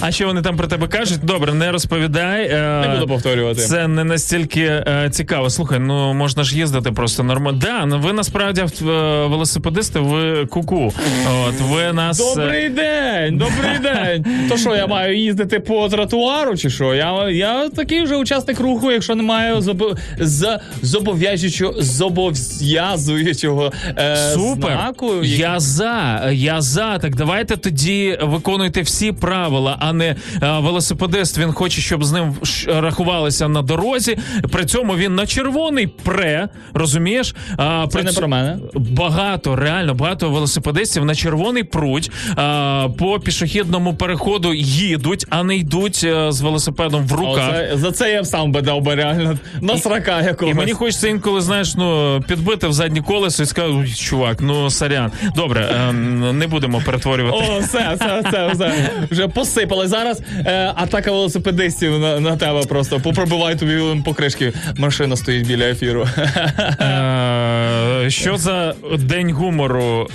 [0.00, 1.18] А що вони там про тебе кажуть?
[1.22, 2.48] Добре, не розповідай.
[2.52, 3.60] Е, Не буду повторювати.
[3.60, 5.50] Це не настільки е, цікаво.
[5.50, 7.58] Слухай, ну можна ж їздити просто нормально.
[7.62, 8.84] Да, ну ви насправді е,
[9.26, 10.92] велосипедисти, ви куку.
[11.46, 14.26] От ви нас Добрий день, добрий день.
[14.48, 16.94] То що, я маю їздити по тротуару, чи що?
[16.94, 19.60] Я, я такий вже учасник руху, якщо не маю
[20.20, 20.58] з...
[20.82, 24.72] зобов'язуючого зобов'язуючого е, Супер.
[24.72, 25.12] знаку.
[25.24, 26.28] Я за.
[26.32, 26.98] Я за.
[26.98, 31.38] Так давайте тоді виконуйте всі правила, а не е, велосипедист.
[31.38, 32.34] Він хоче, щоб з ним
[32.66, 34.18] рахувалися на дорозі.
[34.52, 36.48] При цьому він на червоний пре.
[36.74, 37.34] Розумієш?
[37.56, 38.58] А, Це не ц- про мене.
[38.74, 46.00] Багато, реально багато велосипедистів на червоний пруть а, по пішохідному переходу їдуть, а не йдуть
[46.04, 47.50] е, з велосипедом в руках.
[47.50, 50.54] Оце, за це я б сам би дав би реально на срака якогось.
[50.54, 55.12] І мені хочеться інколи, знаєш, ну підбити в заднє колесо і сказати, чувак, ну сорян.
[55.36, 57.46] Добре, ем, не будемо перетворювати.
[57.50, 58.90] О, все, все, все, все.
[59.10, 64.52] Вже посипалась але зараз е, атака велосипедистів на, на тебе просто попробивай тобі покришки.
[64.76, 66.08] Машина стоїть біля ефіру.
[66.80, 70.08] Е, Що за день гумору?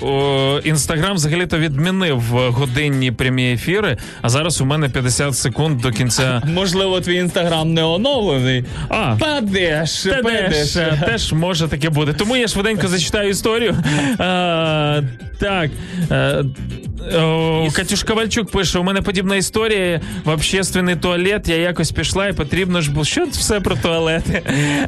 [0.63, 6.41] Інстаграм взагалі-то відмінив годинні прямі ефіри, а зараз у мене 50 секунд до кінця.
[6.45, 8.65] Можливо, твій інстаграм не оновлений.
[8.89, 10.71] А, Падеш, падеш.
[11.05, 12.13] теж, е, може таке бути.
[12.13, 13.75] Тому я швиденько зачитаю історію.
[14.17, 15.01] А,
[15.39, 15.69] так.
[16.11, 16.43] е,
[17.19, 19.50] о, Катюш Ковальчук пише: у мене подібна історія
[20.25, 21.47] в общественний туалет.
[21.47, 23.05] Я якось пішла і потрібно ж було.
[23.05, 24.41] Що все про туалети?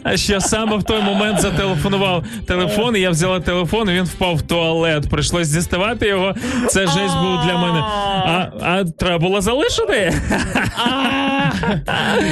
[0.04, 4.36] А що саме в той момент зателефонував телефон, і я взяла телефон, і він впав
[4.36, 5.10] в туалет.
[5.10, 6.36] Прийшлось діставати його.
[6.70, 7.80] Це жесть був для мене.
[8.26, 10.14] А, а треба було залишити?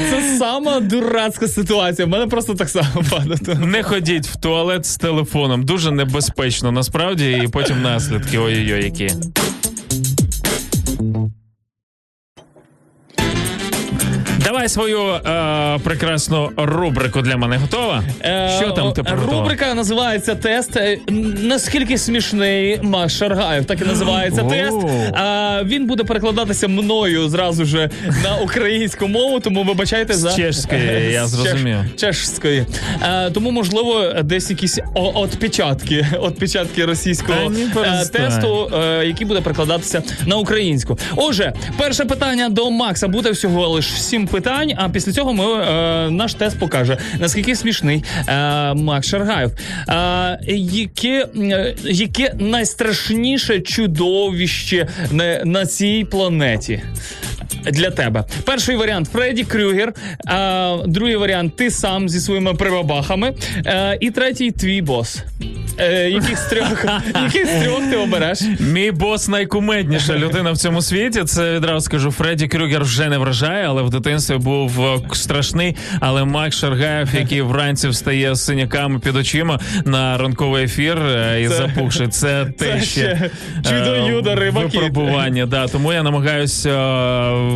[0.10, 2.06] Це сама дурацька ситуація.
[2.06, 3.56] У мене просто так само падає.
[3.66, 5.64] Не ходіть в туалет з телефоном.
[5.66, 8.38] Дуже небезпечно насправді, і потім наслідки.
[8.38, 9.10] Ой-ой-ой, які.
[14.52, 18.04] Давай свою е, прекрасну рубрику для мене готова.
[18.60, 19.40] Що там ти приготував?
[19.40, 20.78] Е, Рубрика називається Тест.
[20.78, 20.98] Е,
[21.42, 23.66] Наскільки смішний Макс Шаргаєв?
[23.66, 24.78] Так і називається тест.
[25.14, 27.90] А, він буде перекладатися мною зразу же
[28.24, 31.78] на українську мову, тому вибачайте за З чешської, я чеш- зрозумів.
[31.96, 32.66] Чешської.
[33.04, 38.22] Е, тому, можливо, десь якісь о- отпечатки, отпечатки російського ні, е, перестань.
[38.26, 40.98] тесту, е, який буде перекладатися на українську.
[41.16, 44.41] Отже, перше питання до Макса буде всього лише сім питань.
[44.78, 49.52] А після цього ми е, наш тест покаже наскільки смішний е, Макс Шаргаєв.
[49.90, 56.82] Е, яке, е, яке найстрашніше чудовище на, на цій планеті?
[57.66, 59.94] Для тебе перший варіант Фредді Крюгер,
[60.28, 63.34] а, другий варіант ти сам зі своїми прибабахами,
[63.66, 65.24] е, і третій твій бос.
[65.78, 66.86] Е, яких з трьох
[67.24, 68.42] яких з трьох ти обереш?
[68.60, 71.24] Мій бос найкумедніша людина в цьому світі.
[71.24, 72.12] Це відразу скажу.
[72.12, 75.76] Фредді Крюгер вже не вражає, але в дитинстві був е, страшний.
[76.00, 81.48] Але Макс Шаргаєв, який вранці встає з синяками під очима на ранковий ефір е, і
[81.48, 82.08] Це- запухши.
[82.08, 83.30] Це те це ще е,
[83.64, 84.82] кіт.
[84.82, 85.46] випробування.
[85.46, 86.72] Да, тому я намагаюся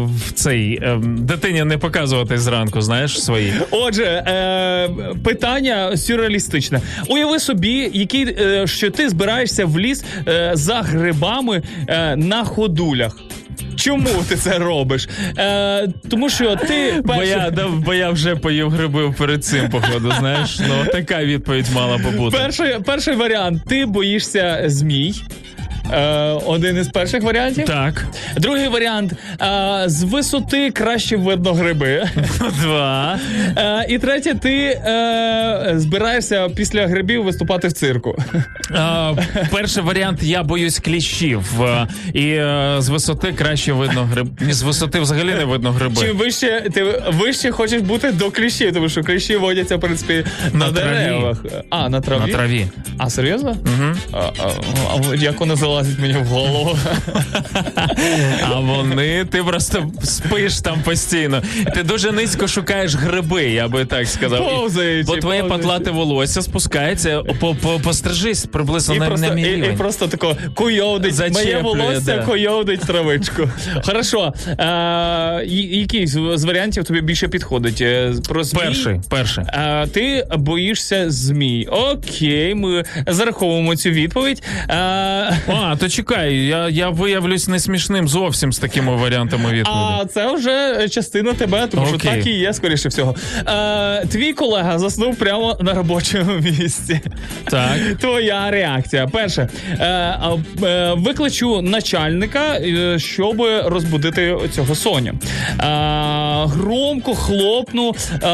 [0.04, 2.82] в цей дитині не показувати зранку.
[2.82, 3.54] Знаєш свої.
[3.72, 4.90] Отже, е,
[5.24, 6.82] питання сюрреалістичне.
[7.08, 13.18] Уяви собі, який, е, що ти збираєшся в ліс е, за грибами е, на ходулях.
[13.76, 15.10] Чому ти це робиш?
[15.38, 20.14] Е, тому що ти Бо я, да, бо я вже поїв гриби перед цим, походу,
[20.20, 20.60] знаєш.
[20.60, 22.38] Ну, така відповідь мала би бути.
[22.38, 25.14] перший, перший варіант ти боїшся змій.
[25.94, 27.66] Е, один із перших варіантів.
[27.66, 28.06] Так.
[28.38, 32.04] Другий варіант е, з висоти краще видно гриби.
[32.62, 33.20] Два.
[33.58, 38.18] Е, і третє, ти е, збираєшся після грибів виступати в цирку.
[38.76, 39.14] А,
[39.52, 41.62] перший варіант я боюсь кліщів.
[41.62, 44.28] А, І е, з висоти краще видно гриб.
[44.42, 45.96] Ні, з висоти взагалі не видно гриби.
[46.02, 46.84] Чим вище ти
[47.14, 50.96] вище хочеш бути до кліщів, тому що кліщі водяться в принципі на, На траві.
[50.96, 51.38] деревах.
[51.70, 52.20] А, на траві?
[52.20, 52.68] На траві.
[52.98, 53.50] А серйозно?
[53.50, 53.96] Угу.
[54.12, 54.50] А, а,
[55.12, 56.78] а як вони залазять мені в голову?
[58.44, 61.42] А вони, ти просто спиш там постійно.
[61.76, 64.50] Ти дуже низько шукаєш гриби, я би так сказав.
[64.50, 65.68] Повзаючи, Бо твоє повзаючи.
[65.68, 70.08] потлате волосся спускається, по, по, пострижись приблизно І на, просто, на мій і, і просто
[70.08, 72.18] тако куйовдить моє волосся, да.
[72.26, 73.50] куйовдить травичку.
[73.86, 74.34] Хорошо.
[74.58, 77.82] А, який з з варіантів тобі більше підходить?
[77.82, 78.60] Е, Про змій?
[78.60, 79.44] Перший, перший.
[79.48, 81.68] А, ти боїшся змій.
[81.72, 84.44] Окей, ми зараховуємо цю відповідь.
[84.68, 85.30] А,
[85.72, 89.80] А, то чекай, я, я виявлюсь не смішним зовсім з такими варіантами відповіді.
[90.02, 93.16] А це вже частина тебе, тому що так і є, скоріше всього.
[93.48, 97.00] Е, твій колега заснув прямо на робочому місці.
[97.50, 97.78] Так.
[98.02, 99.08] Твоя реакція.
[99.08, 99.50] Перше,
[99.80, 99.86] е,
[100.64, 105.14] е, викличу начальника, е, щоб розбудити цього Соню.
[105.14, 105.64] Е,
[106.48, 108.28] громко хлопну е,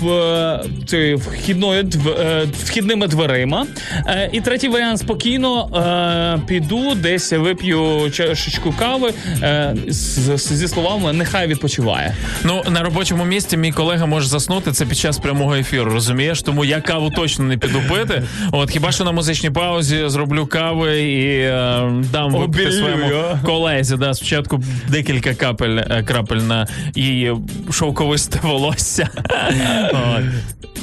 [0.00, 3.66] в цей, вхідною дв- е, вхідними дверима.
[4.06, 11.12] Е, і третій варіант спокійно е, піду, десь вип'ю чашечку кави е, з, зі словами
[11.12, 12.14] нехай відпочиває.
[12.44, 16.42] Ну, на робочому місці мій колега може заснути це під час прямого ефіру, розумієш?
[16.42, 18.22] Тому я каву точно не піду пити.
[18.52, 23.10] От хіба що на музичній паузі зроблю кави і е, дам випити своєму
[23.44, 23.96] колезі.
[23.96, 27.34] Да, спочатку декілька капель е, крапель на її
[27.72, 29.08] шовковисте волосся.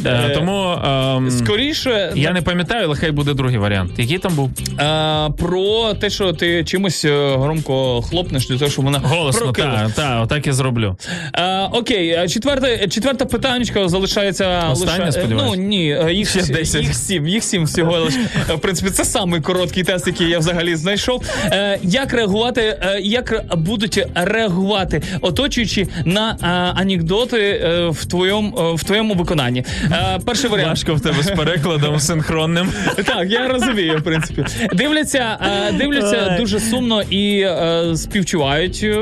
[0.06, 3.92] Е, Тому ем, Скоріше я не пам'ятаю, але хай буде другий варіант.
[3.98, 4.52] Який там був?
[4.80, 9.52] е, про або те, що ти чимось е, громко хлопнеш для того, щоб вона Голосно,
[9.96, 10.98] так, так, і зроблю.
[11.34, 15.54] Е, окей, е, четверте, четверте питаннячко залишається Останнє, лише- сподіваюсь?
[15.58, 16.82] Ну ні, е, їх, Ще 10.
[16.84, 18.14] їх сім, їх сім всього лиш.
[18.50, 21.24] Е, В принципі, це самий короткий тест, який я взагалі знайшов.
[21.46, 26.48] Е, як реагувати, е, як будуть реагувати оточуючі на е,
[26.82, 29.64] анекдоти е, в твоєму е, в твоєму виконанні?
[29.92, 30.70] Е, перший варіант.
[30.70, 32.70] Важко в тебе з перекладом синхронним.
[33.06, 34.46] Так, я розумію, в принципі.
[34.74, 35.48] Дивляться, е,
[35.78, 38.96] дивляться дуже сумно і е, співчувають е,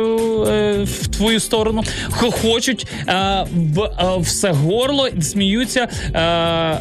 [0.83, 1.83] в твою сторону.
[2.09, 6.79] Хочуть е, в е, все горло, сміються е, е,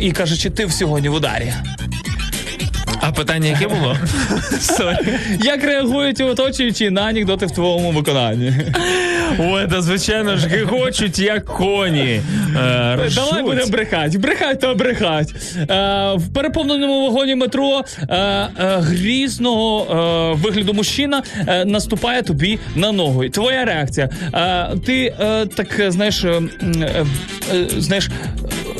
[0.00, 1.52] і кажучи, ти ти сьогодні в ударі.
[3.00, 3.96] А питання яке було?
[5.44, 8.52] Як реагують оточуючі на анекдоти в твоєму виконанні?
[9.38, 12.20] Ой, та звичайно ж гигочуть, як коні.
[12.56, 13.14] Е, ржуть.
[13.14, 14.18] Давай будемо брехати.
[14.18, 15.34] Брехать то брехать.
[15.56, 15.64] Е,
[16.16, 19.86] в переповненому вагоні метро е, е, грізного
[20.36, 23.28] е, вигляду мужчина е, наступає тобі на ногу.
[23.28, 24.08] Твоя реакція.
[24.34, 26.42] Е, ти е, так знаєш, е,
[26.80, 27.04] е,
[27.54, 28.08] е, знаєш.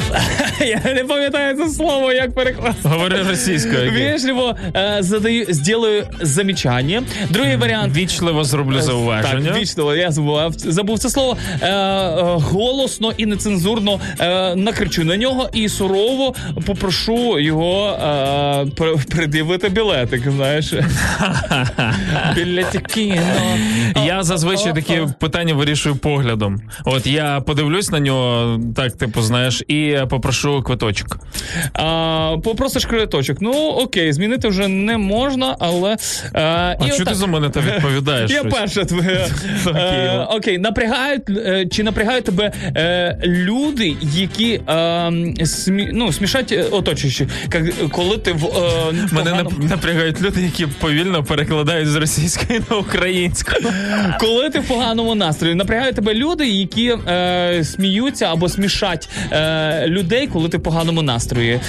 [0.61, 2.89] Я не пам'ятаю це слово, як перекласти.
[2.89, 3.93] Говори російською.
[4.13, 7.03] Вежливо е, задаю, сделаю замічання.
[7.31, 7.97] Другий варіант.
[7.97, 9.51] Вічливо зроблю зауваження.
[9.51, 11.37] Так, вічно, я забув, забув це слово.
[11.61, 16.35] Е, е, голосно і нецензурно е, накричу на нього і сурово
[16.67, 18.05] попрошу його е,
[18.77, 20.73] пр- пред'явити білетик, знаєш.
[22.35, 23.21] Білетики.
[23.97, 24.05] ну.
[24.07, 26.61] Я зазвичай такі питання вирішую поглядом.
[26.85, 31.19] От я подивлюсь на нього, так, типу, знаєш, і попрошу квиточок.
[31.73, 33.39] А, попросиш кредиточок.
[33.41, 35.93] Ну, окей, змінити вже не можна, але.
[35.93, 35.97] е,
[36.35, 38.31] А і чого ти за мене та відповідаєш?
[38.35, 39.27] Я перша твоя.
[39.67, 40.27] Окей, Е.
[40.31, 45.13] Окей, напрягають е, чи напрягають тебе е, люди, які е,
[45.47, 47.29] смі, ну, смішать е, оточуючі,
[47.91, 48.43] коли ти в
[49.13, 53.53] Мене погано- напрягають люди, які повільно перекладають з російської на українську.
[54.21, 55.55] коли ти в поганому настрої.
[55.55, 56.95] Напрягають тебе люди, які
[57.65, 59.09] сміються або смішать
[59.87, 61.61] людей, коли ти в поганому настрої.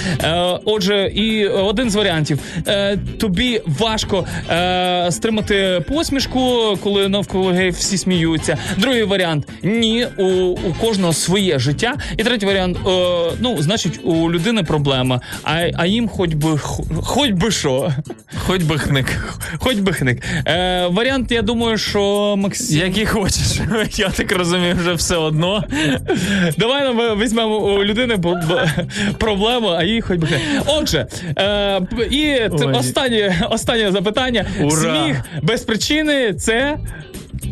[0.65, 2.18] Отже, і один з варіантів:
[2.67, 8.57] е, тобі важко е, стримати посмішку, коли навколо гей всі сміються.
[8.77, 11.93] Другий варіант ні, у, у кожного своє життя.
[12.17, 16.57] І третій варіант: е, ну, значить, у людини проблема, а, а їм хоч би
[17.01, 17.93] хоч би що.
[18.37, 19.39] Хоч би хник.
[19.57, 20.23] Хоч би хник.
[20.47, 22.77] Е, варіант, я думаю, що Максим.
[22.77, 23.59] Який хочеш.
[23.97, 25.63] Я так розумію, вже все одно.
[26.57, 28.17] Давай нам візьмемо у людини
[29.17, 30.27] проблему, а їй хоч би.
[30.27, 30.39] хай.
[30.67, 31.07] Отже,
[31.37, 32.73] е, і Ой.
[32.73, 34.45] останнє, останнє запитання.
[34.61, 34.71] Ура.
[35.03, 36.77] Сміх без причини це.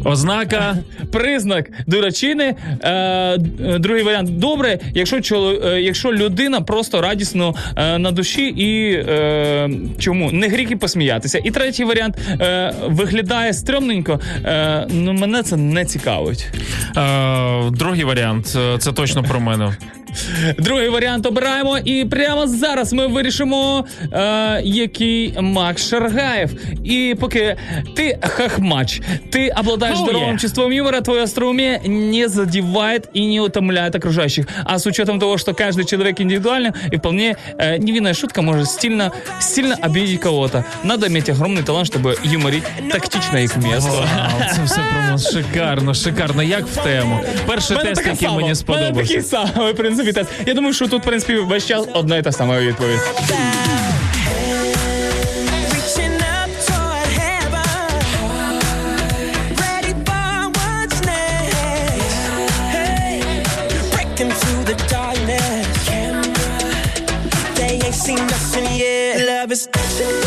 [0.05, 0.77] Ознака.
[1.11, 2.55] Признак дурачини.
[2.81, 3.37] Е, е,
[3.79, 9.69] другий варіант добре, якщо чоло, е, якщо людина просто радісно е, на душі і е,
[9.99, 11.41] чому не гріх і посміятися.
[11.43, 14.19] І третій варіант е, виглядає стрьомненько.
[14.45, 16.47] Е, ну мене це не цікавить.
[16.97, 18.47] Е, другий варіант.
[18.79, 19.77] Це точно про мене.
[20.57, 26.51] Другий варіант обираємо, і прямо зараз ми вирішимо, е, який Макс Шаргаєв.
[26.83, 27.55] І поки
[27.95, 30.38] ти хахмач, ти обладаешь Oh, здоровым yeah.
[30.38, 34.46] чувством юмора, твое остроумие не задевает и не утомляет окружающих.
[34.64, 39.12] А с учетом того, что каждый человек индивидуален, и вполне э, невинная шутка может стильно,
[39.40, 40.64] стильно обидеть кого-то.
[40.84, 43.90] Надо иметь огромный талант, чтобы юморить тактично и к месту.
[43.90, 46.42] Вау, це все про нас шикарно, шикарно.
[46.42, 47.20] Як в тему.
[47.46, 48.40] Перший В мене тест, така який сама.
[48.40, 49.52] мені В мене такий сподобався.
[49.54, 50.30] самий, в принципі, тест.
[50.46, 53.00] Я думаю, що тут, в принципі, весь час одна і та сама відповідь.
[69.65, 70.26] just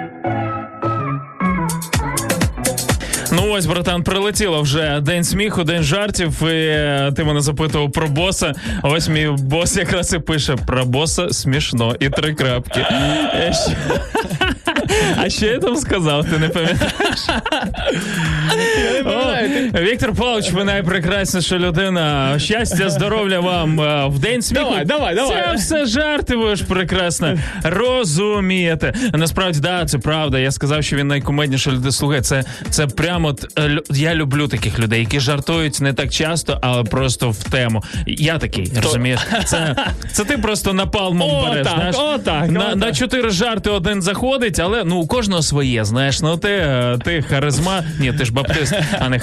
[3.31, 6.43] Ну ось, братан, прилетіло вже день сміху, день жартів.
[6.43, 8.53] І е, ти мене запитував про боса.
[8.83, 12.85] Ось мій бос якраз і пише про боса смішно і три крапки.
[13.53, 13.75] Ще-
[15.17, 16.25] А що я там сказав?
[16.25, 17.19] Ти не пам'ятаєш?
[19.79, 22.39] Віктор Павлович, ви найпрекрасніша людина.
[22.39, 24.65] Щастя, здоров'я вам е, в день сміху.
[24.65, 25.43] Давай, давай, давай.
[25.43, 28.93] Це все жарти, ви ж прекрасно розумієте.
[29.13, 30.39] Насправді, да, це правда.
[30.39, 31.91] Я сказав, що він найкумедніша людина.
[31.91, 36.83] Слухай, це, це прямо е, я люблю таких людей, які жартують не так часто, але
[36.83, 37.83] просто в тему.
[38.07, 39.19] Я такий, розумієш?
[39.45, 39.75] Це,
[40.11, 41.67] це ти просто напалмом О, береш.
[41.67, 41.95] так, знаєш?
[41.99, 45.85] о, так, на, о, на чотири жарти один заходить, але ну у кожного своє.
[45.85, 47.83] Знаєш, ну ти, е, ти харизма.
[47.99, 49.19] Ні, ти ж баптист, а не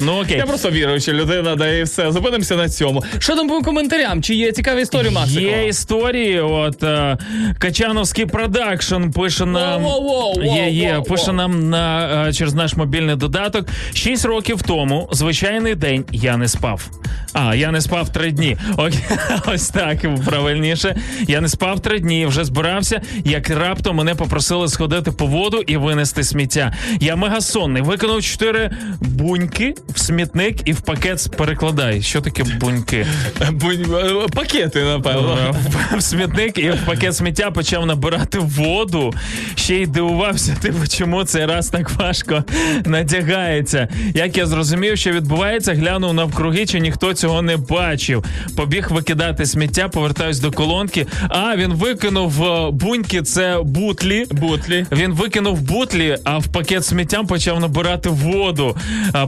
[0.00, 0.36] Ну окей.
[0.36, 2.12] Я просто віруюча людина, да і все.
[2.12, 3.04] Зупинимося на цьому.
[3.18, 4.22] Що там по коментарям?
[4.22, 5.40] Чи є цікаві історії, Максико?
[5.40, 7.18] Є історії, от е,
[7.58, 9.82] Качановський продакшн пише нам.
[9.82, 11.08] Воу-воу-воу, є, є, воу-воу.
[11.08, 13.66] пише нам на е, через наш мобільний додаток.
[13.94, 16.90] Шість років тому, звичайний день, я не спав.
[17.32, 18.56] А, я не спав три дні.
[18.76, 19.00] Окей,
[19.46, 20.96] ось так правильніше.
[21.28, 23.00] Я не спав три дні, вже збирався.
[23.24, 26.72] Як раптом мене попросили сходити по воду і винести сміття.
[27.00, 28.70] Я мегасонний, виконав чотири
[29.00, 32.02] буньки в смітник і в пакет перекладай.
[32.02, 33.06] Що таке буньки?
[33.52, 35.56] Бу- Пакети, напевно.
[35.96, 39.14] В- смітник і в пакет сміття почав набирати воду.
[39.54, 42.44] Ще й дивувався, типу, чому цей раз так важко
[42.86, 43.88] надягається.
[44.14, 48.24] Як я зрозумів, що відбувається, глянув навкруги, чи ніхто цього не бачив.
[48.56, 51.06] Побіг викидати сміття, повертаюсь до колонки.
[51.28, 54.24] А він викинув е, буньки, це бутлі.
[54.30, 54.86] Бутлі.
[54.92, 58.76] Він викинув бутлі, а в пакет сміттям почав набирати воду.
[59.12, 59.26] А,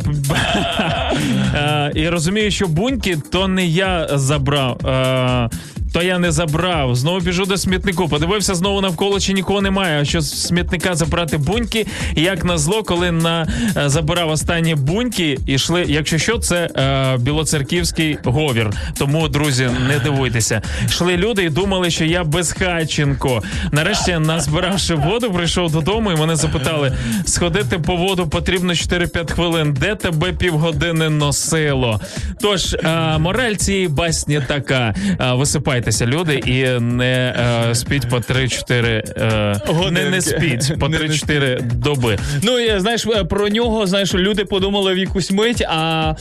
[1.95, 4.87] і розумію, що буньки то не я забрав.
[4.87, 5.49] А,
[5.95, 6.97] то я не забрав.
[6.97, 8.09] Знову біжу до смітнику.
[8.09, 10.01] Подивився знову навколо, чи нікого немає.
[10.03, 11.87] А що з смітника забрати буньки.
[12.15, 15.85] Як назло, коли на е, забирав останні буньки, ішли.
[15.89, 18.71] Якщо що, це е, білоцерківський говір.
[18.99, 20.63] Тому, друзі, не дивуйтеся.
[20.87, 23.43] Йшли люди і думали, що я безхатченко.
[23.73, 29.77] Нарешті, назбиравши воду, прийшов додому і мене запитали: сходити по воду потрібно 4-5 хвилин.
[29.81, 32.01] Де тебе півгодини носило?
[32.41, 37.35] Тож е, мораль цієї басні така: Е, висипайтеся, люди, і не
[37.71, 38.87] е, спіть по 3-4
[39.17, 42.19] е, не, не спіть по Не- не 3-4 доби.
[42.43, 46.15] Ну, я, знаєш, про нього, знаєш, люди подумали в якусь мить, а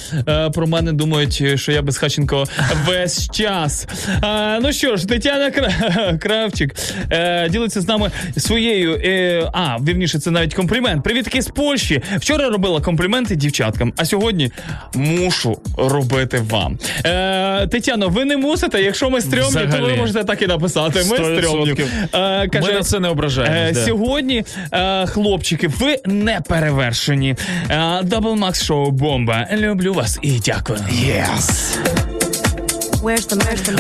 [0.54, 2.44] про мене думають, що я безхаченко
[2.88, 3.88] весь час.
[4.22, 5.52] А, ну що ж, Тетяна
[6.22, 6.76] Кравчик
[7.50, 9.00] ділиться з нами своєю.
[9.54, 11.04] А, вірніше, це навіть комплімент.
[11.04, 12.02] Привітки з Польщі.
[12.18, 14.52] Вчора робила компліменти дівчаткам, а сьогодні
[14.94, 16.78] мушу робити вам.
[17.06, 18.82] Е, Тетяно, ви не мусите.
[18.82, 21.00] Якщо ми стрьомні, то ви можете так і написати.
[21.10, 21.38] Ми 100%.
[21.38, 21.76] стрьомні.
[22.14, 23.56] Е, каже, Ми це не ображаємо.
[23.56, 23.86] Е.
[23.86, 27.36] Сьогодні, е, хлопчики, ви не перевершені.
[27.70, 29.48] Е, Double Max Show бомба.
[29.54, 30.80] Люблю вас і дякую.
[30.80, 31.78] Yes.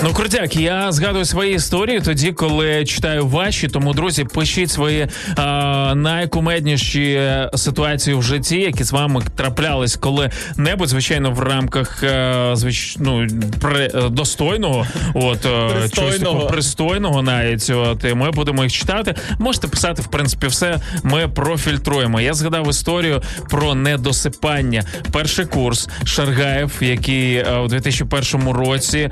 [0.04, 3.68] Ну, крутяк, я згадую свої історії тоді, коли читаю ваші.
[3.68, 7.22] Тому, друзі, пишіть свої а, найкумедніші
[7.56, 12.96] ситуації в житті, які з вами траплялись коли-небудь, звичайно, в рамках е, звич...
[13.00, 13.28] ну,
[13.62, 13.92] при...
[13.94, 17.70] е, достойного, от е, чогось такого пристойного навіть.
[17.70, 19.16] От і ми будемо їх читати.
[19.40, 20.80] Можете писати, в принципі, все.
[21.04, 22.22] Ми профільтруємо.
[22.22, 24.84] Я згадав історію про недосипання.
[25.12, 29.10] Перший курс Шаргаєв, який е, у 2001 році е,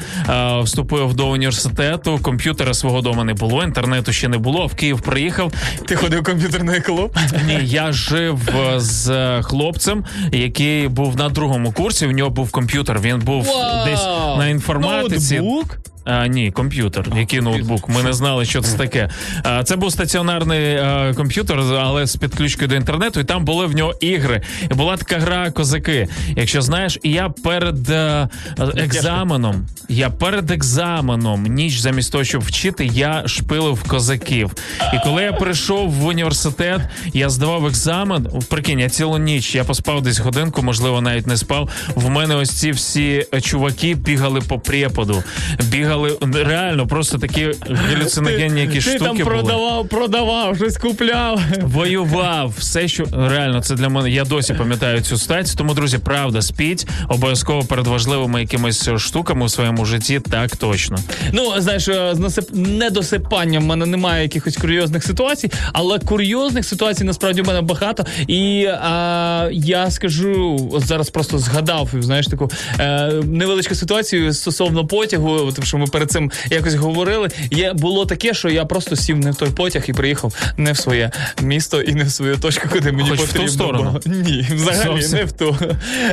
[0.64, 2.20] вступив до університету.
[2.22, 4.68] Комп'ютера свого дома не було, інтернету ще не було.
[4.68, 5.54] В Київ приїхав.
[5.86, 7.18] Ти ходив в комп'ютерний клуб?
[7.48, 12.08] Ні, я жив е, з е, хлопцем, який був на другому курсі.
[12.08, 13.00] В нього був комп'ютер.
[13.00, 13.86] Він був wow.
[13.86, 14.06] десь
[14.38, 15.40] на інформатиці.
[15.40, 15.78] Ноутбук?
[16.06, 17.06] А, ні, комп'ютер.
[17.18, 17.90] Який ноутбук?
[17.90, 19.10] Ми не знали, що це таке.
[19.44, 23.76] А, це був стаціонарний е, комп'ютер, але з підключкою до інтернету, і там були в
[23.76, 24.42] нього ігри.
[24.72, 26.08] І була така гра козаки.
[26.36, 28.30] Якщо знаєш, і я перед е,
[28.78, 34.52] екзаменом, я перед екзаменом, ніч замість того, щоб вчити, я шпилив козаків.
[34.94, 36.82] І коли я прийшов в університет,
[37.14, 38.28] я здавав екзамен.
[38.50, 41.70] Прикинь, я цілу ніч я поспав десь годинку, можливо, навіть не спав.
[41.96, 45.24] В мене ось ці всі чуваки бігали по преподу,
[45.64, 49.26] бігали бігали реально просто такі галюциногенні якісь Ти штуки там були.
[49.26, 51.42] продавав, продавав, щось купляв.
[51.62, 54.12] Воював, все, що реально це для мене.
[54.12, 55.56] Я досі пам'ятаю цю стать.
[55.58, 60.20] Тому, друзі, правда, спіть обов'язково перед важливими якимись штуками у своєму житті.
[60.20, 60.98] Так точно.
[61.32, 62.46] Ну, знаєш, е, з насип...
[62.54, 68.06] недосипанням в мене немає якихось курйозних ситуацій, але курйозних ситуацій насправді в мене багато.
[68.28, 75.52] І а, я скажу, от зараз просто згадав, знаєш, таку е, невеличку ситуацію стосовно потягу,
[75.52, 77.30] тому що ми перед цим якось говорили.
[77.52, 80.78] Є було таке, що я просто сів не в той потяг і приїхав не в
[80.78, 83.84] своє місто і не в свою точку, куди мені Хоч в ту сторону?
[83.84, 84.00] було.
[84.06, 85.18] Ні, взагалі Зовсім.
[85.18, 85.58] не в ту.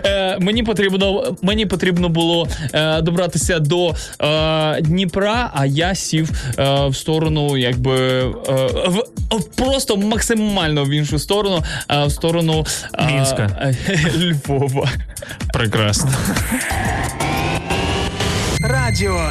[0.05, 6.87] Е, мені потрібно мені потрібно було е, добратися до е, Дніпра, а я сів е,
[6.89, 8.25] в сторону, якби е,
[8.87, 13.75] в, в- просто максимально в іншу сторону, е, в сторону е, Мінська.
[14.19, 14.89] Львова.
[15.53, 16.11] Прекрасно.
[18.61, 19.31] Радіо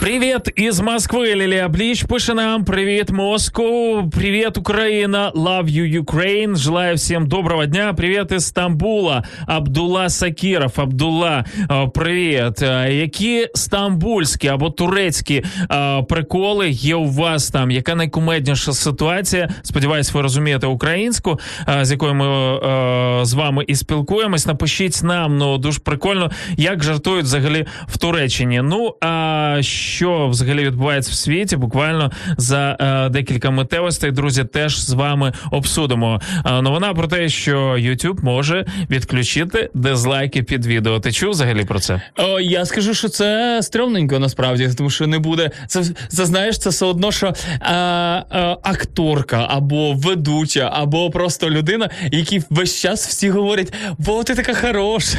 [0.00, 2.64] Привет из Москвы, Лилия Блич пише нам.
[2.64, 4.08] Привет, Москву.
[4.10, 5.30] Привет, Украина.
[5.34, 6.56] Love you, Ukraine.
[6.56, 7.92] Желаю всем доброго дня.
[7.92, 9.26] Привет из Стамбула.
[9.46, 10.72] Абдулла Сакіров.
[10.76, 12.62] Абдулла, е, привіт.
[12.62, 17.70] Е, Які стамбульські або турецькі е, приколи є у вас там?
[17.70, 19.50] Яка найкумедніша ситуація?
[19.62, 24.46] Сподіваюсь, ви розумієте українську, е, з якою ми е, з вами і спілкуємось.
[24.46, 28.60] Напишіть нам, ну дуже прикольно, як жартують взагалі в Туреччині.
[28.64, 29.89] Ну а що
[30.28, 31.56] взагалі відбувається в світі?
[31.56, 36.20] Буквально за е, декілька митевостей, друзі, теж з вами обсудимо.
[36.46, 41.00] Е, новина про те, що YouTube може відключити дизлайки під відео.
[41.00, 42.00] Ти чув взагалі про це?
[42.16, 45.50] О, я скажу, що це стрьомненько насправді, тому що не буде.
[45.66, 51.90] Це, це знаєш, це все одно, що е, е, акторка або ведуча, або просто людина,
[52.12, 55.18] які весь час всі говорять: бо ти така хороша,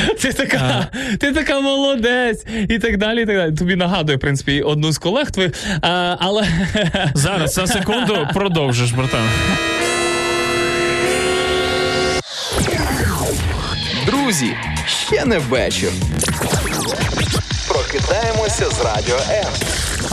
[0.20, 0.86] ти така,
[1.20, 3.22] ти така молодець, і так далі.
[3.22, 3.52] І так далі.
[3.52, 5.52] Тобі нагадує, в принципі, одну з колег твоїх,
[6.18, 6.46] але
[7.14, 9.28] Зараз за секунду продовжиш, братан.
[14.06, 14.56] Друзі,
[14.86, 15.90] ще не вечір.
[17.68, 19.52] Прокидаємося з Радіо М.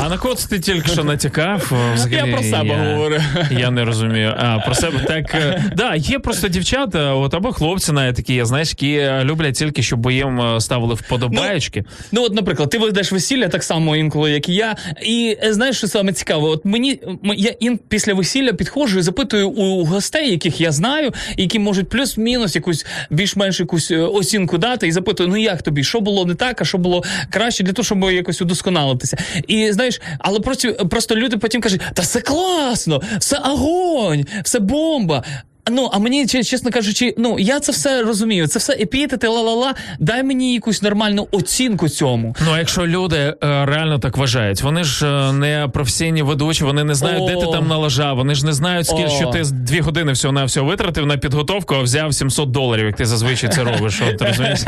[0.01, 1.71] А на кого це ти тільки що натякав?
[1.93, 3.21] Взагалі, Я про себе говорю.
[3.51, 4.33] Я не розумію.
[4.37, 5.35] А про себе так.
[5.35, 9.55] е, Да, є просто дівчата, от або хлопці, навіть такі, я знаєш, які е, люблять
[9.55, 11.83] тільки, щоб їм е, ставили вподобаєчки.
[12.11, 14.75] Ну, от, наприклад, ти ведеш весілля так само інколи, як і я.
[15.03, 16.49] І е, знаєш, що саме цікаве?
[16.49, 21.59] От мені я ін після весілля підходжу і запитую у гостей, яких я знаю, які
[21.59, 26.25] можуть плюс-мінус якусь більш-менш якусь е, оцінку дати, і запитую, ну як тобі, що було
[26.25, 29.17] не так, а що було краще для того, щоб якось удосконалитися.
[29.47, 29.88] І знаєш,
[30.19, 35.23] але просто, просто люди потім кажуть: та все класно, все огонь, все бомба.
[35.71, 38.47] Ну, а мені, че- чесно кажучи, ну я це все розумію.
[38.47, 39.73] Це все епітети, ла-ла-ла.
[39.99, 42.35] Дай мені якусь нормальну оцінку цьому.
[42.45, 43.35] Ну, якщо люди е,
[43.65, 47.67] реально так вважають, вони ж е, не професійні ведучі, вони не знають, де ти там
[47.67, 51.17] налажав, вони ж не знають, скільки що ти дві години всього на всього витратив на
[51.17, 54.01] підготовку, а взяв 700 доларів, як ти зазвичай це робиш.
[54.09, 54.59] От розумієш?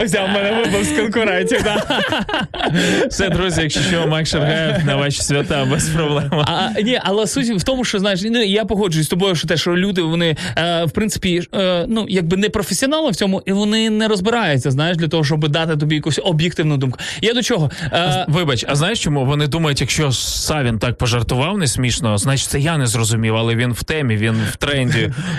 [0.00, 1.62] Взяв мене вибив з конкурентів.
[1.62, 2.02] Да.
[3.10, 6.30] Все, друзі, якщо що, Мак Шаргаєв на ваші свята без проблем.
[6.32, 9.56] А, ні, але суть в тому, що знаєш, ну я погоджуюсь з тобою, що те,
[9.56, 13.90] що люди вони е, в принципі е, ну якби не професіонали в цьому, і вони
[13.90, 16.98] не розбираються, знаєш, для того, щоб дати тобі якусь об'єктивну думку.
[17.22, 17.70] Я до чого?
[17.92, 19.24] Е, Вибач, а знаєш чому?
[19.24, 23.72] Вони думають, якщо Савін так пожартував не смішно, значить це я не зрозумів, але він
[23.72, 25.12] в темі, він в тренді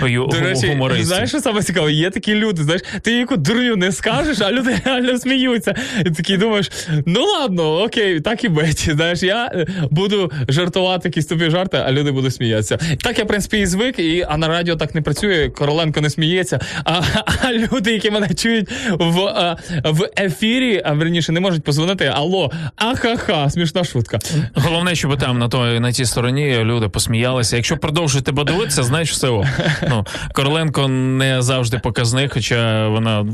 [0.68, 1.06] гумористів.
[1.06, 1.92] знаєш, що саме цікаве?
[1.92, 5.74] Є такі люди, знаєш, ти яку дурню не скажеш, а люди реально сміються.
[6.06, 6.70] І такий думаєш,
[7.06, 8.90] ну ладно, окей, так і бить.
[8.94, 12.78] Знаєш, я буду жартувати якісь тобі жарти, а люди будуть сміятися.
[13.02, 16.10] Так я, в принципі, і звик, і, а на радіо так не працює, Короленко не
[16.10, 16.60] сміється.
[16.84, 17.00] А,
[17.42, 22.06] а люди, які мене чують в, а, в ефірі, а верніше не можуть позвонити.
[22.06, 24.18] Алло, ахаха, смішна шутка.
[24.54, 27.56] Головне, щоб там на той на тій стороні люди посміялися.
[27.56, 29.28] Якщо продовжують тебе дивитися, знаєш все.
[29.28, 29.44] о.
[29.88, 33.26] Ну Короленко не завжди показник, хоча вона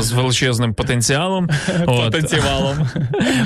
[0.00, 1.48] з величезним потенціалом.
[1.86, 2.04] От.
[2.04, 2.88] Потанцювалом.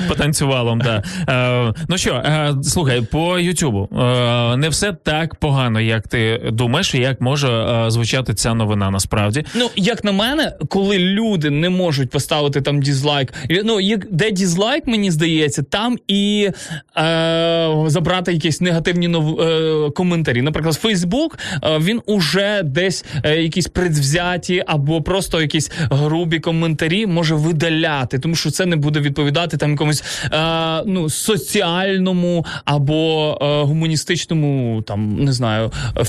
[0.07, 1.03] Потанцювалом, да.
[1.29, 6.90] Е, ну що, е, слухай, по Ютубу е, не все так погано, як ти думаєш.
[6.91, 9.43] Інакше, як може е, звучати ця новина насправді.
[9.55, 14.87] Ну, як на мене, коли люди не можуть поставити там дізлайк, ну як де дізлайк,
[14.87, 16.49] мені здається, там і
[16.97, 20.41] е, забрати якісь негативні нов, е, коментарі.
[20.41, 27.35] Наприклад, Фейсбук е, він уже десь е, якісь предвзяті або просто якісь грубі коментарі може
[27.35, 30.03] видаляти, тому що це не буде відповідати там якомусь
[30.33, 36.05] е, ну соціальному або е, гуманістичному, там не знаю, е,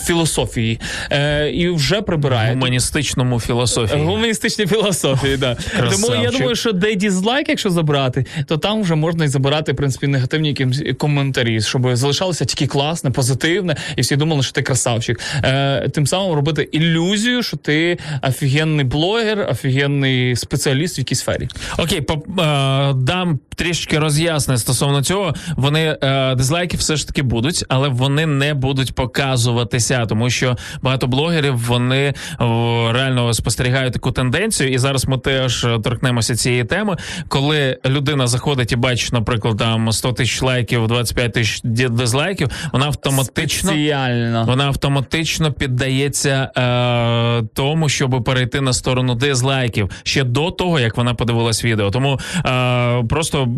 [0.77, 0.81] філософії.
[1.11, 2.51] Е, і вже прибирає.
[2.51, 4.03] Гуманістичному філософії.
[4.03, 5.57] Гуманістичній філософії, да.
[5.91, 9.77] Тому я думаю, що де дізлайк, якщо забрати, то там вже можна і забирати в
[9.77, 15.21] принципі негативні якимсь коментарі, щоб залишалося тільки класне, позитивне, і всі думали, що ти красавчик.
[15.45, 21.49] Е, тим самим робити ілюзію, що ти офігенний блогер, офігенний спеціаліст в якійсь сфері.
[21.79, 25.35] Окей, по, е, дам трішки роз'яснень стосовно цього.
[25.57, 31.07] Вони е, дизлайки все ж таки будуть, але вони не будуть показуватися, тому що багато
[31.07, 32.15] блогерів вони
[32.91, 34.73] реально спостерігають таку тенденцію.
[34.73, 36.97] І зараз ми теж е, торкнемося цієї теми.
[37.29, 43.71] Коли людина заходить і бачить, наприклад, там 100 тисяч лайків, 25 тисяч дизлайків, вона автоматично
[43.71, 44.45] Спеціально.
[44.45, 51.15] вона автоматично піддається е, тому, щоб перейти на сторону дизлайків ще до того, як вона
[51.15, 51.91] подивилась відео.
[51.91, 53.49] Тому е, просто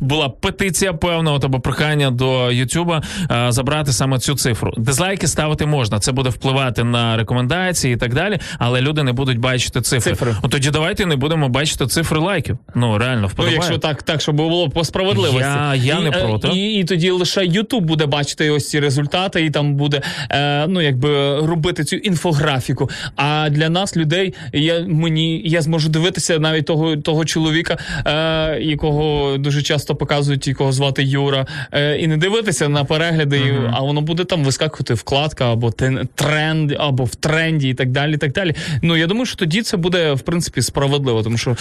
[0.00, 4.72] була петиція певна, або прохання до Ютуба е, забрати саме цю цифру.
[4.76, 9.38] Дизлайки ставити можна, це буде впливати на рекомендації і так далі, але люди не будуть
[9.38, 10.12] бачити цифри.
[10.12, 10.36] Цифри.
[10.42, 12.58] Ну тоді давайте не будемо бачити цифри лайків.
[12.74, 15.38] Ну реально Ну, якщо так, так, щоб було по справедливості.
[15.38, 16.48] Я- я не і, е, проти.
[16.48, 20.80] І, і тоді лише Ютуб буде бачити ось ці результати, і там буде е, ну
[20.80, 22.90] якби робити цю інфографіку.
[23.16, 29.36] А для нас, людей, я мені я зможу дивитися навіть того, того чоловіка, е, якого
[29.38, 34.00] дуже часто показують, якого звати Юра, е, і не дивитися на перегляди, і- а воно
[34.00, 38.16] буде там вискакувати вкладка або тен- тренд, або в тренді, і так далі.
[38.16, 38.54] Так далі.
[38.82, 41.56] Ну я думаю, що тоді це буде в принципі справедливо, тому що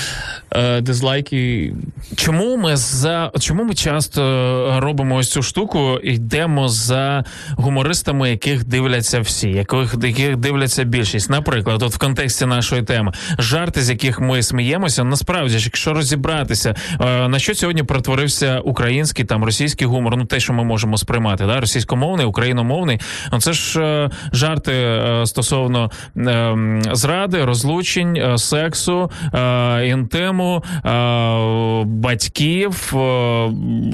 [0.51, 1.73] е, дизлайки
[2.15, 5.99] Чому ми за чому ми часто е, робимо ось цю штуку?
[6.03, 7.23] Йдемо за
[7.57, 11.29] гумористами, яких дивляться всі, яких, яких дивляться більшість.
[11.29, 16.75] Наприклад, от в контексті нашої теми, жарти, з яких ми сміємося, насправді ж, якщо розібратися,
[17.01, 21.45] е, на що сьогодні перетворився український там російський гумор, ну те, що ми можемо сприймати,
[21.45, 22.99] да, російськомовний, україномовний,
[23.31, 24.09] ну це ж е,
[24.43, 26.55] жарти е, стосовно е,
[26.93, 30.63] зради, розлучень, е, сексу, е, інтиму,
[31.85, 32.93] батьків,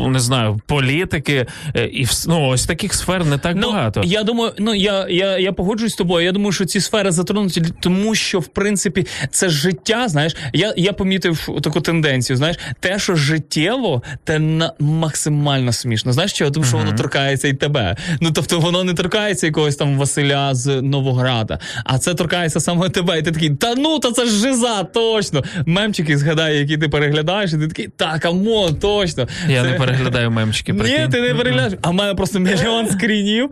[0.08, 1.46] не знаю, політики,
[1.76, 4.02] і ну, ось таких сфер не так багато.
[4.06, 6.26] Я думаю, ну я, я, я погоджуюсь з тобою.
[6.26, 10.08] Я думаю, що ці сфери затронуті, тому що в принципі це життя.
[10.08, 12.38] Знаєш, я, я помітив таку тенденцію.
[12.38, 16.14] Знаєш, те, що життєво, те на максимально смішно.
[16.14, 16.52] Знаєш чого?
[16.52, 17.96] Тому що воно торкається і тебе.
[18.22, 23.20] Ну тобто воно не торкається якогось там Василя з Новограда, а це торкається саме тебе.
[23.20, 25.44] І ти такий, та ну та це ж жиза, точно.
[25.66, 29.28] Мемчики згадай, які ти переглядаєш, і ти такий, так, амон, точно.
[29.50, 30.74] Я Це- не переглядаю мемчики.
[30.74, 31.74] ні, ти не переглядаєш.
[31.82, 33.50] А в мене просто мільйон скрінів.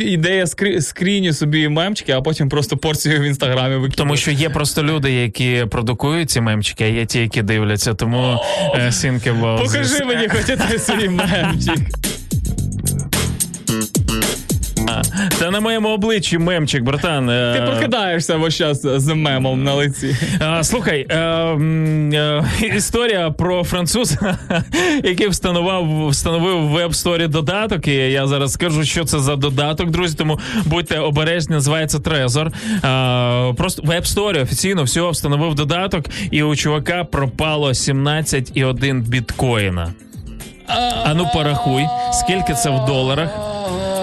[0.00, 0.80] Ідея скрі...
[0.80, 3.96] скріню собі мемчики, а потім просто порцію в інстаграмі викидаю.
[3.96, 7.94] Тому що є просто люди, які продукують ці мемчики, а є ті, які дивляться.
[7.94, 8.38] Тому
[8.76, 11.78] е, сінки Покажи мені хоч один свій мемчик.
[15.38, 17.30] Та на моєму обличчі мемчик, братан.
[17.30, 20.16] е, Ти прокидаєшся весь час з мемом на лиці.
[20.62, 22.44] Слухай, е, м, е,
[22.76, 24.38] історія про француза,
[25.04, 27.88] який встановив, встановив в веб-сторі додаток.
[27.88, 30.16] І я зараз скажу, що це за додаток, друзі.
[30.16, 32.50] Тому будьте обережні, називається Трезор.
[33.56, 39.92] Просто в веб-сторі офіційно всього встановив додаток, і у чувака пропало 17,1 біткоїна.
[41.04, 43.30] А ну порахуй, скільки це в доларах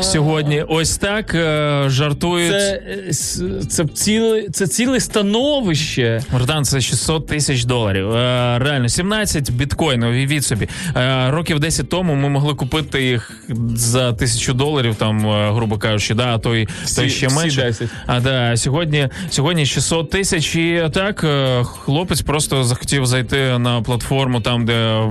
[0.03, 0.63] сьогодні.
[0.67, 2.51] Ось так е, жартують.
[2.51, 6.21] Це, е, це, ціле, це ціле становище.
[6.31, 8.11] Богдан, це 600 тисяч доларів.
[8.11, 10.69] Е, реально, 17 біткоїнів, уявіть собі.
[10.95, 13.43] Е, років 10 тому ми могли купити їх
[13.75, 15.19] за тисячу доларів, там,
[15.55, 17.61] грубо кажучи, да, а то й, Всі- ще менше.
[17.61, 17.89] 10.
[18.05, 20.55] А да, сьогодні, сьогодні 600 тисяч.
[20.55, 21.25] І так,
[21.63, 25.01] хлопець просто захотів зайти на платформу, там, де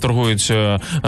[0.00, 0.52] торгують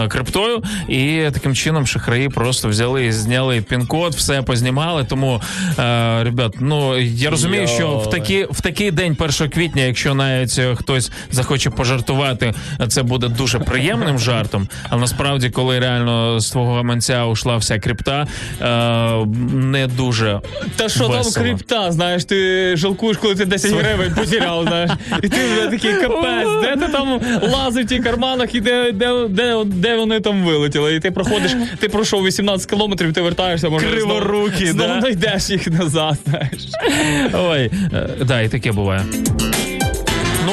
[0.09, 5.03] криптою, і таким чином шахраї просто взяли і зняли пін-код, все познімали.
[5.03, 5.41] Тому,
[5.79, 10.59] е, ребят, ну я розумію, що в такі в такий день, 1 квітня, якщо навіть
[10.59, 12.53] е, хтось захоче пожартувати,
[12.87, 14.67] це буде дуже приємним жартом.
[14.89, 18.27] Але насправді, коли реально з твого гаманця ушла вся крипта,
[18.61, 20.41] е, не дуже
[20.75, 24.91] Та що там крипта, знаєш, ти жалкуєш, коли ти 10 гривень потеряв, знаєш.
[25.23, 29.27] І ти вже такий капець, де ти там лазив в ті карманах і де, де,
[29.29, 30.95] де, де вони там вилетіли.
[30.95, 35.21] І ти проходиш, ти пройшов 18 кілометрів потім ти вертаєшся, може Криворукі, знову, знову йдеш
[35.21, 36.17] знайдеш їх назад.
[36.25, 36.67] Знаєш.
[37.33, 39.05] Ой, е, да, і таке буває.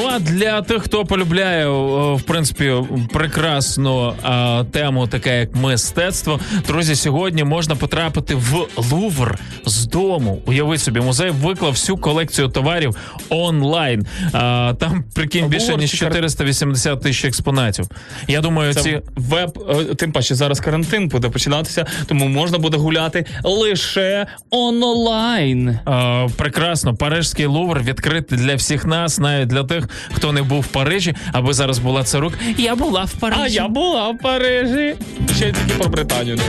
[0.01, 1.67] Ну а для тих, хто полюбляє,
[2.15, 2.73] в принципі,
[3.13, 10.41] прекрасну а, тему, таке як мистецтво, друзі, сьогодні можна потрапити в Лувр з дому.
[10.45, 12.95] Уяви собі, музей виклав всю колекцію товарів
[13.29, 14.05] онлайн.
[14.33, 17.85] А, там прикинь більше ніж чи кар- 480 тисяч експонатів.
[18.27, 22.77] Я думаю, Це ці веб, е, тим паче зараз карантин буде починатися, тому можна буде
[22.77, 25.69] гуляти лише онлайн.
[25.69, 30.67] Е, прекрасно, Парижський Лувр відкритий для всіх нас, навіть для тих, хто не був в
[30.67, 32.33] Парижі, аби зараз була це рук.
[32.57, 33.41] Я була в Парижі.
[33.43, 34.95] А я була в Парижі.
[35.35, 36.39] Ще тільки про Британію.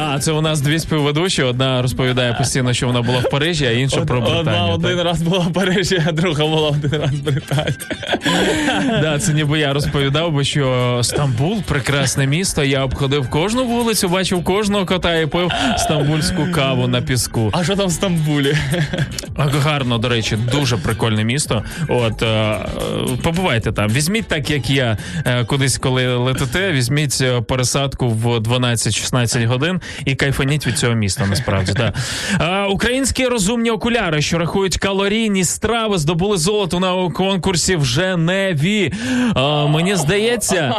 [0.00, 1.42] А, це у нас дві співведучі.
[1.42, 4.74] Одна розповідає постійно, що вона була в Парижі, а інша про Одна Британію.
[4.74, 7.76] один раз була в Парижі, а друга була один раз в Британії.
[9.02, 12.64] Да, це ніби я розповідав, бо що Стамбул прекрасне місто.
[12.64, 17.50] Я обходив кожну вулицю, бачив кожного кота і пив стамбульську каву на піску.
[17.52, 18.56] А що там в Стамбулі?
[19.36, 21.62] Гарно, до речі, дуже прикольне місто.
[21.88, 22.58] От е,
[23.22, 23.88] побувайте там.
[23.90, 24.96] Візьміть так, як я
[25.26, 31.26] е, кудись, коли летите, візьміть е, пересадку в 12-16 годин і кайфаніть від цього міста.
[31.26, 31.92] Насправді да.
[32.40, 38.92] Е, українські розумні окуляри, що рахують калорійні страви, здобули золото на конкурсі в Женеві.
[39.36, 40.74] Е, мені здається,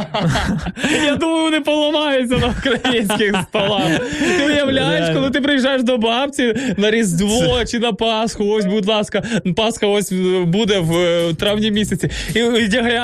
[1.06, 4.00] Я думаю, вони поламаються на українських столах.
[4.38, 9.24] Ти уявляєш, коли ти приїжджаєш до бабці на Різдво чи на Пасху, ось, будь ласка,
[9.56, 10.16] Пасха ось е,
[10.46, 12.10] буде в е, травні місяці.
[12.36, 12.44] І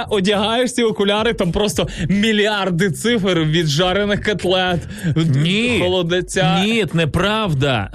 [0.10, 4.80] одягаєш ці окуляри, там просто мільярди цифр від жарених котлет,
[5.36, 5.80] Ні.
[5.92, 6.60] Холодеця.
[6.64, 7.90] Ні, неправда.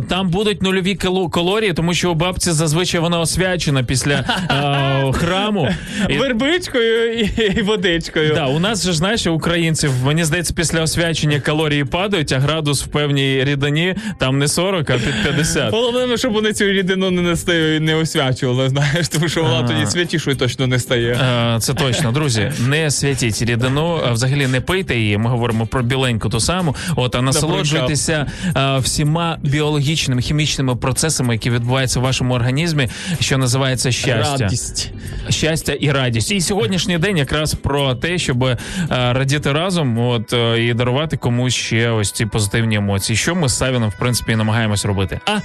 [0.00, 0.94] Е, там будуть нульові
[1.32, 4.14] калорії, тому що у бабці зазвичай вона освячена після
[4.50, 5.68] е, храму.
[6.08, 8.34] І- Вербичкою і, і водичкою.
[8.34, 12.86] Да, у нас же знаєш, українців, мені здається, після освячення калорії падають, а градус в
[12.86, 15.72] певній рідині там не 40, а під 50.
[15.72, 20.36] Головне, щоб вони цю рідину не нести, не освячували, знаєш, тому що вона тоді святішою
[20.36, 21.12] точно не стає.
[21.56, 22.52] Е, Це точно, друзі.
[22.68, 25.18] Не святіть рідину, а взагалі не пийте її.
[25.18, 26.76] Ми говоримо про біленьку ту саму.
[26.96, 28.26] От а насолоджуйтеся
[28.56, 32.88] е, всіма біологічними хімічними процесами, які відбуваються в вашому організмі,
[33.20, 34.36] що називається щастя.
[34.44, 34.90] Радість.
[35.28, 36.30] щастя і радість.
[36.32, 38.58] І сьогоднішній день якраз про те, щоб е,
[38.90, 43.16] радіти разом, от е, і дарувати комусь ще ось ці позитивні емоції.
[43.16, 45.20] Що ми з Савіном, в принципі, і намагаємось робити.
[45.26, 45.38] А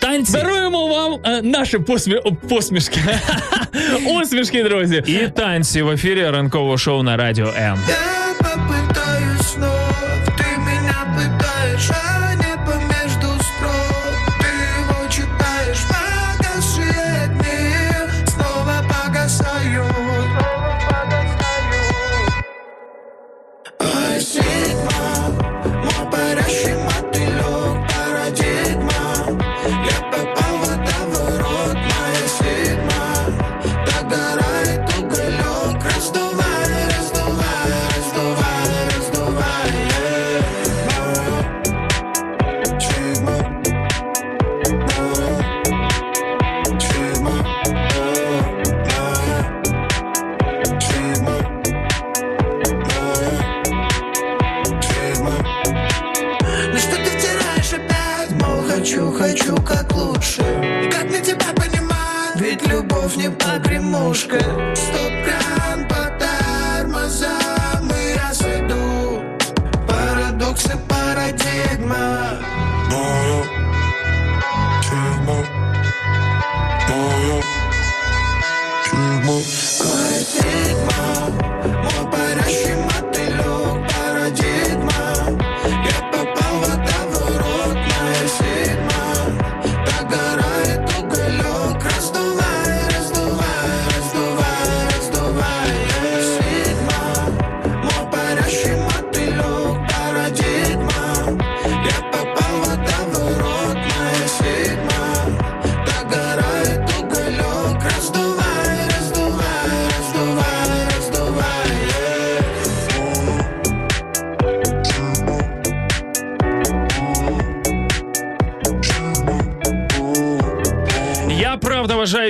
[0.00, 2.20] танці Даруємо вам е, наші посмі...
[2.48, 3.00] посмішки.
[4.22, 5.02] Усмішки, друзі.
[5.06, 7.78] і танці в ефірі ранкового шоу на радіо М.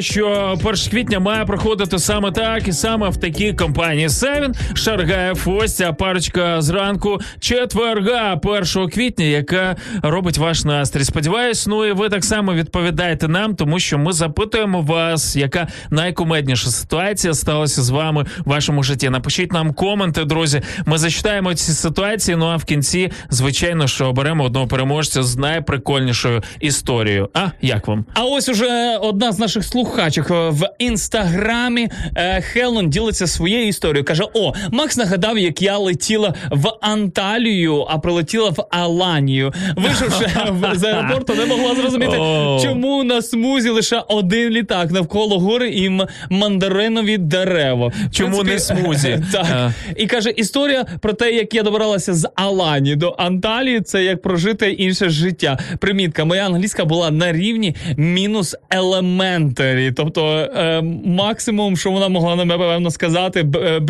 [0.03, 5.77] що 1 квітня має проходити саме так і саме в такій компанії Севін, Шаргаєв, ось
[5.77, 11.05] ця парочка зранку четверга 1 квітня, яка робить ваш настрій.
[11.05, 16.71] Сподіваюсь, ну і ви так само відповідаєте нам, тому що ми запитуємо вас, яка найкумедніша
[16.71, 19.11] ситуація сталася з вами в вашому житті.
[19.11, 20.63] Напишіть нам коменти, друзі.
[20.87, 22.37] Ми зачитаємо ці ситуації.
[22.37, 27.29] Ну а в кінці, звичайно, що оберемо одного переможця з найприкольнішою історією.
[27.35, 28.05] А як вам?
[28.15, 34.05] А ось уже одна з наших слухачок е, в інстаграмі е, Хелен ділиться своєю історією.
[34.05, 39.53] Каже: О, Макс нагадав, як я летіла в Анталію, а прилетіла в Аланію.
[39.77, 40.31] Вийшовши
[40.75, 42.17] з аеропорту, не могла зрозуміти,
[42.63, 45.91] чому на смузі лише один літак навколо гори і
[46.31, 47.93] мандаринові дерева.
[48.13, 49.19] Чому не смузі?
[49.33, 49.71] Так.
[49.97, 54.71] І каже, історія про те, як я добиралася з Алані до Анталії, це як прожити
[54.71, 55.59] інше життя.
[55.79, 59.82] Примітка, моя англійська була на рівні мінус елементарі.
[59.91, 60.27] Тобто
[60.57, 63.81] е, максимум, що вона могла нам напевно сказати, б- е,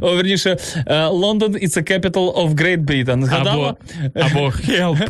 [0.00, 0.56] верніше,
[0.86, 3.24] е, London is the capital of Great Britain.
[3.24, 3.74] Згадала?
[4.14, 4.98] Або, або help.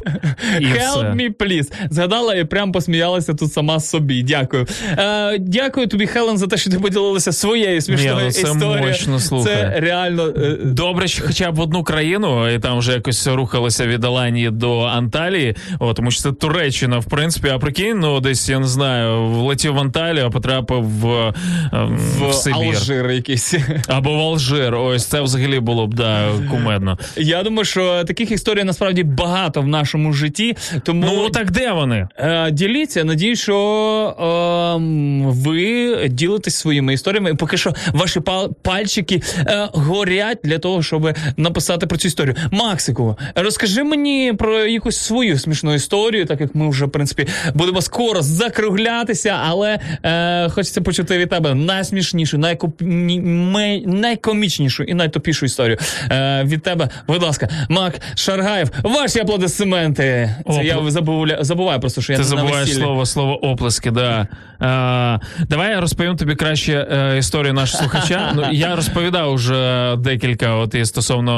[0.60, 1.72] Help me, please.
[1.90, 4.22] Згадала і прям посміялася тут сама собі.
[4.22, 4.66] Дякую.
[4.98, 8.86] Е, дякую тобі, Хелен, за те, що ти поділилася своєю смішною Ні, ну це історією.
[8.86, 9.54] мощно, слухай.
[9.54, 10.26] Це реально.
[10.36, 14.80] е, Добре, що хоча б одну країну, і там вже якось рухалися від Аланії до
[14.80, 19.24] Анталії, о, тому що це Туреччина, в принципі, а прикинь, ну десь я не знаю,
[19.26, 21.34] влетів в Анталію, а потрапив в,
[21.72, 22.58] ем, в, в Сибір.
[22.58, 23.54] Алжир якийсь.
[23.88, 24.74] Або в Алжир.
[24.74, 26.98] Ось це взагалі було б да, кумедно.
[27.16, 30.56] Я думаю, що таких історій насправді багато в нашому житті.
[30.82, 32.08] Тому Ну так де вони?
[32.16, 37.34] Е, Діліться, надію, що ем, ви ділитесь своїми історіями.
[37.34, 42.34] Поки що ваші пал- пальчики е, горять для того, щоб написати про цю історію.
[42.50, 47.82] Максику, розкажи мені про якусь свою смішну історію, так як ми вже в принципі будемо
[47.82, 49.78] скоро закруглятися, але
[50.08, 52.80] е, хочеться почути від тебе найсмішнішу, найкоп...
[52.80, 55.76] ні- ме- найкомічнішу і найтопішу історію.
[56.10, 60.34] Е, від тебе, будь ласка, Мак Шаргаєв, ваші аплодисменти.
[60.46, 61.36] Це Опл- я забувля...
[61.40, 62.82] забуваю просто, що я Ти не на забуваєш весіллі.
[62.84, 63.90] слово слово оплески.
[63.90, 64.26] Да.
[64.60, 65.18] А,
[65.48, 68.32] давай я розповім тобі краще е, історію нашого слухача.
[68.36, 71.32] Ну я розповідав вже декілька от і стосовно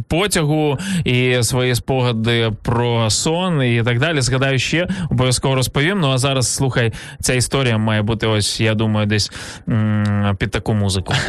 [0.00, 4.20] е, потягу і свої спогади про сон і так далі.
[4.20, 6.00] Згадаю ще обов'язково розповім.
[6.00, 9.32] Ну а зараз слухай, ця історія має бути ось, я думаю, десь
[9.68, 11.14] м, під таку музику.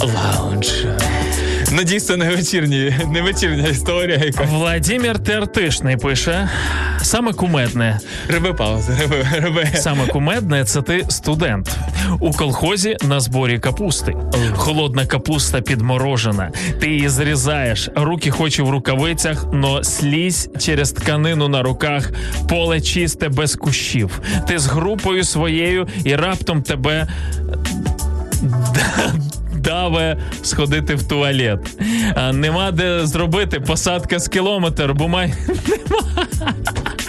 [0.00, 0.84] Лаунж.
[1.76, 6.48] Надіюсь, це не вечірні, не вечірня історія, яка Владимир Тертишний пише
[7.02, 8.00] саме кумедне.
[8.28, 9.68] риби пауза, риби, риби.
[9.74, 11.76] Саме кумедне це ти студент
[12.20, 14.16] у колхозі на зборі капусти.
[14.52, 16.50] Холодна капуста підморожена.
[16.80, 22.10] Ти її зрізаєш, руки хоч і в рукавицях, но слізь через тканину на руках,
[22.48, 24.20] поле чисте без кущів.
[24.48, 27.08] Ти з групою своєю і раптом тебе.
[29.62, 31.82] Даве сходити в туалет.
[32.32, 35.34] Нема де зробити посадка з кілометр, бо май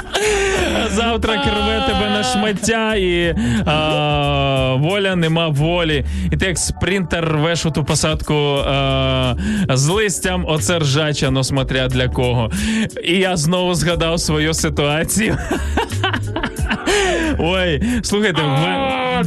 [0.91, 3.35] Завтра рве тебе на шмаття і
[3.65, 6.05] а, воля нема волі.
[6.31, 9.35] І ти як спринтер рвеш у ту посадку а,
[9.69, 12.51] з листям, оце ржача, но смотря для кого.
[13.03, 15.37] І я знову згадав свою ситуацію.
[17.39, 19.23] Ой, слухайте, е.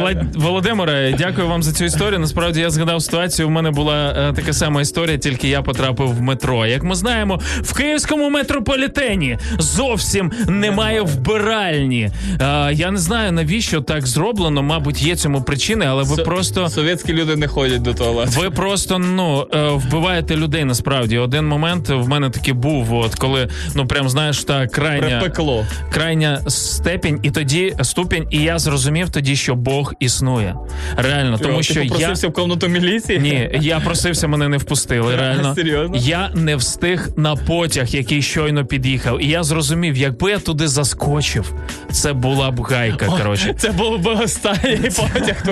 [0.00, 0.36] Влад...
[0.36, 2.18] Володимире, дякую вам за цю історію.
[2.18, 3.48] Насправді я згадав ситуацію.
[3.48, 6.66] У мене була е, така сама історія, тільки я потрапив в метро.
[6.66, 12.10] Як ми знаємо, в київському метрополітені зовсім немає вбиральні.
[12.40, 14.62] Е, я не знаю навіщо так зроблено.
[14.62, 16.68] Мабуть, є цьому причини, але ви Со- просто.
[16.68, 18.30] совєтські люди не ходять до туалету.
[18.40, 21.18] Ви просто ну е, вбиваєте людей насправді.
[21.18, 25.66] Один момент в мене таки був, от коли ну прям знаєш та крайня Припекло.
[25.92, 30.54] крайня степінь, і тоді ступінь, і я зрозумів тоді, що Бог існує.
[30.96, 33.18] Реально, тому Ти що я в комнату міліції?
[33.18, 35.16] ні, я просився, мене не впустили.
[35.20, 35.96] Реально Серйозно?
[35.96, 39.19] я не встиг на потяг, який щойно під'їхав.
[39.20, 41.52] І я зрозумів, якби я туди заскочив,
[41.90, 43.06] це була б гайка.
[43.06, 43.54] Коротше.
[43.58, 45.42] Це був би останній потяг.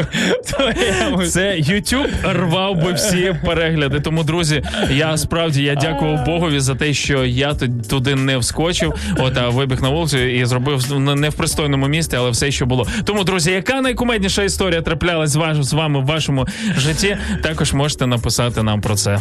[1.29, 4.01] Це YouTube рвав би всі перегляди.
[4.01, 8.95] Тому, друзі, я справді я дякував Богові за те, що я ту- туди не вскочив.
[9.19, 12.87] От а вибіг на вулицю і зробив не в пристойному місці, але все, що було.
[13.05, 15.31] Тому, друзі, яка найкумедніша історія траплялась
[15.61, 16.47] з вами в вашому
[16.77, 17.17] житті?
[17.43, 19.21] Також можете написати нам про це.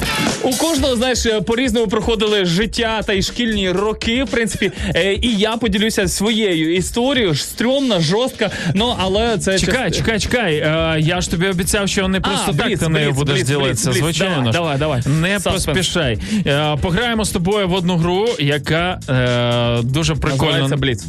[0.43, 4.23] У кожного, знаєш, по-різному проходили життя та й шкільні роки.
[4.23, 7.35] В принципі, Е, і я поділюся своєю історією.
[7.35, 8.51] Стрьомна, жорстка.
[8.75, 10.55] Ну але це Чекай, чекай, чекай.
[10.55, 13.91] Е, я ж тобі обіцяв, що не просто А, так бліц, ти нею будеш ділитися.
[13.93, 14.51] Звичайно.
[14.51, 15.19] Давай, давай, давай.
[15.21, 15.65] Не Саспенс.
[15.65, 16.17] поспішай.
[16.47, 20.51] Е, пограємо з тобою в одну гру, яка е, дуже прикольно.
[20.69, 21.05] Називається Бліц.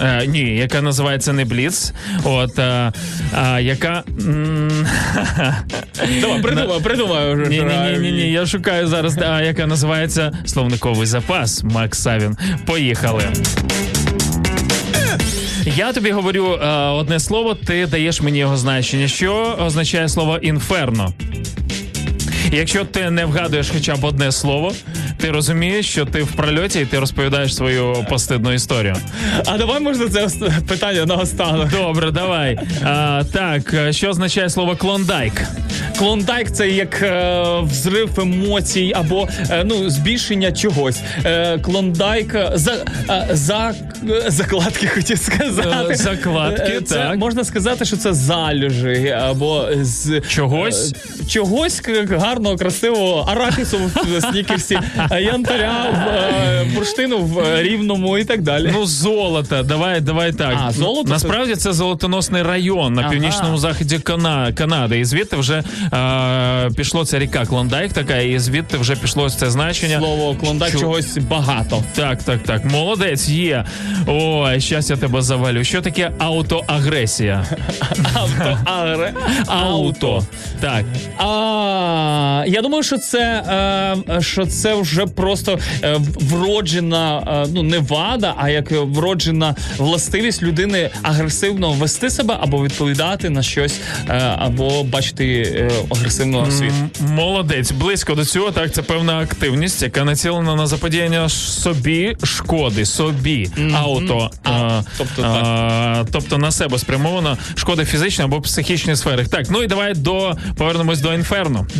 [0.00, 1.92] Е, ні, яка називається не Бліц.
[2.24, 2.92] От, е,
[3.60, 4.02] яка.
[6.20, 7.46] Давай, придумай, придумай вже.
[7.46, 11.64] Ні, ні, ні, ні, ні, я шукаю зараз, а, яка називається словниковий запас.
[11.64, 12.36] Макс Савін.
[12.66, 13.22] Поїхали.
[15.76, 19.08] Я тобі говорю е, одне слово, ти даєш мені його значення.
[19.08, 21.12] Що означає слово інферно?
[22.52, 24.72] Якщо ти не вгадуєш хоча б одне слово,
[25.24, 28.96] ти розумієш, що ти в прольоті і ти розповідаєш свою постидну історію.
[29.46, 30.28] А давай можна це
[30.68, 31.70] питання на останок.
[31.70, 32.58] Добре, давай.
[32.84, 35.32] А, так, е, що означає слово клондайк?
[35.98, 41.00] Клондайк це як е, взрив емоцій або е, ну збільшення чогось.
[41.24, 42.72] Е, клондайк за,
[43.10, 43.74] е, за
[44.10, 45.94] е, закладки хотів сказати.
[45.94, 47.16] Закладки, Е, це так.
[47.16, 50.92] можна сказати, що це залюжі або з Чогось?
[50.92, 54.78] е, чогось гарного, красивого, арахісу в снікерсі,
[55.18, 58.70] янтаря в е, бурштину в рівному і так далі.
[58.72, 60.56] Ну, золото, давай, давай так.
[60.66, 64.52] А, золото Насправді це золотоносний район на північному заході Кана...
[64.52, 64.98] Канади.
[64.98, 65.62] І звідти вже
[65.92, 69.98] е, пішло ця ріка Клондайк така, і звідти вже пішло це значення.
[69.98, 71.82] Слово клондайк Чу- чогось багато.
[71.94, 72.64] Так, так, так.
[72.64, 73.64] Молодець, є.
[74.06, 75.64] Ой, щас я тебе завалю.
[75.64, 77.44] Що таке аутоагресія?
[78.14, 79.12] Авто, агре,
[79.46, 80.24] Ауто.
[80.60, 80.84] Так.
[81.18, 83.42] А, я думаю, що це,
[84.08, 90.42] е, що це вже просто е, вроджена, е, ну не вада, а як вроджена властивість
[90.42, 96.72] людини агресивно вести себе або відповідати на щось, е, або бачити е, агресивно світ.
[97.00, 98.50] Молодець, близько до цього.
[98.50, 104.30] Так, це певна активність, яка націлена на заподіяння собі шкоди, собі ауто.
[104.44, 109.26] А, а, тобто а, тобто на себе спрямовано шкоди фізичної або психічної сфери.
[109.26, 111.66] Так, ну і давай до повернемось до інферно.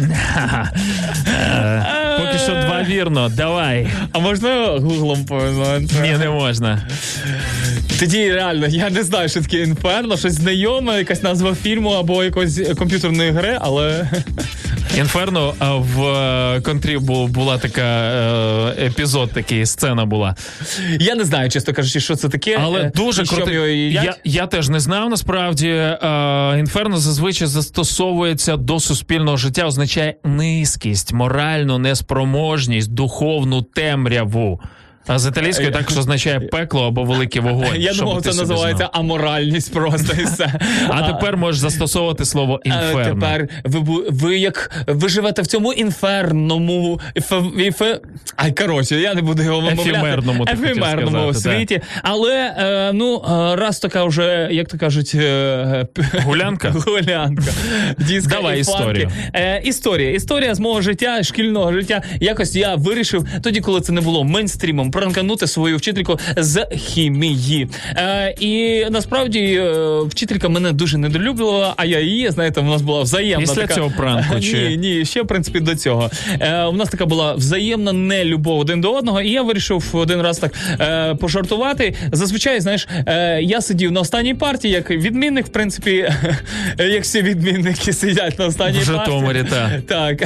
[2.18, 3.28] Поки що два вірно.
[3.36, 3.88] Давай.
[4.12, 5.88] А можна гуглом повинен?
[6.02, 6.88] Ні, не можна.
[8.00, 12.60] Тоді реально, я не знаю, що таке інферно, щось знайоме, якась назва фільму або якоїсь
[12.78, 14.08] комп'ютерної гри, але
[14.98, 15.54] Інферно
[15.94, 20.36] в е, контрі була така е, епізод, такий сцена була.
[21.00, 22.58] я не знаю, чесно кажучи, що це таке.
[22.62, 23.24] Але е, дуже
[23.72, 24.04] їдять.
[24.04, 25.68] Я, я теж не знав насправді.
[26.58, 34.60] Інферно зазвичай застосовується до суспільного життя, означає низькість, моральну неспроможність, духовну темряву.
[35.06, 37.76] А з італійською також означає пекло або великий вогонь.
[37.76, 38.90] Я думав, це називається знав.
[38.92, 40.52] аморальність просто і все.
[40.88, 43.04] А тепер можеш застосовувати слово інферно.
[43.04, 48.00] тепер ви, ви як ви живете в цьому інферному іфе-
[48.36, 49.90] Ай, коротше, я не буду його вимовляти.
[49.90, 51.80] Ефемерному, ефемерному сказати, світі.
[52.02, 55.86] Але е, ну е, раз така вже, як то кажуть, е,
[56.24, 56.70] Гулянка?
[56.86, 57.52] Гулянка.
[57.98, 59.10] Диско Давай історію.
[59.64, 60.10] Історія.
[60.10, 62.02] Історія з мого життя, шкільного життя.
[62.20, 67.68] Якось я вирішив, тоді, коли це не було мейнстрімом, пранканути свою вчительку з хімії.
[67.96, 73.02] Е, і насправді е, вчителька мене дуже недолюблювала, а я її, знаєте, у нас була
[73.02, 73.46] взаємна.
[73.46, 73.74] Після така...
[73.74, 76.10] цього пранку, чи- Ні, ні, ще в принципі до цього.
[76.40, 80.38] Е, у нас така була взаємна нелюбов один до одного, і я вирішив один раз
[80.38, 81.94] так е, пожартувати.
[82.12, 86.08] Зазвичай, знаєш, е, я сидів на останній партії, як відмінник, в принципі,
[86.78, 89.82] як всі відмінники сидять на останній В Житомирі, партії.
[89.88, 90.22] Так.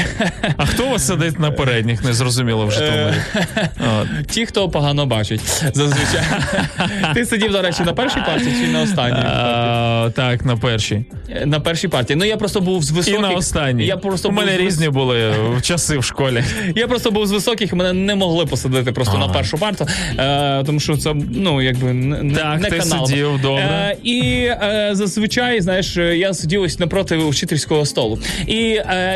[0.56, 2.04] А хто вас сидить на передніх?
[2.04, 3.14] Не зрозуміло в Житомирі.
[4.00, 4.26] От.
[4.26, 5.40] Ті, хто погано бачить,
[5.74, 6.22] зазвичай.
[7.14, 9.24] Ти сидів, до речі, на першій партії чи на останній?
[9.24, 11.04] А, так, на першій.
[11.44, 12.16] На першій партії.
[12.16, 13.86] Ну я просто був з І на останній.
[13.86, 15.32] Я просто У мене був різні були
[15.62, 16.44] часи в школі.
[16.76, 19.26] Я просто був з високих, мене не могли посадити просто Ага.
[19.26, 19.86] на першу парту,
[20.18, 23.06] е, тому що це ну якби не, Так, не ти канал.
[23.06, 23.62] сидів, добре.
[23.62, 28.18] Е, і е, зазвичай, знаєш, я сидів ось напроти вчительського столу.
[28.46, 28.58] І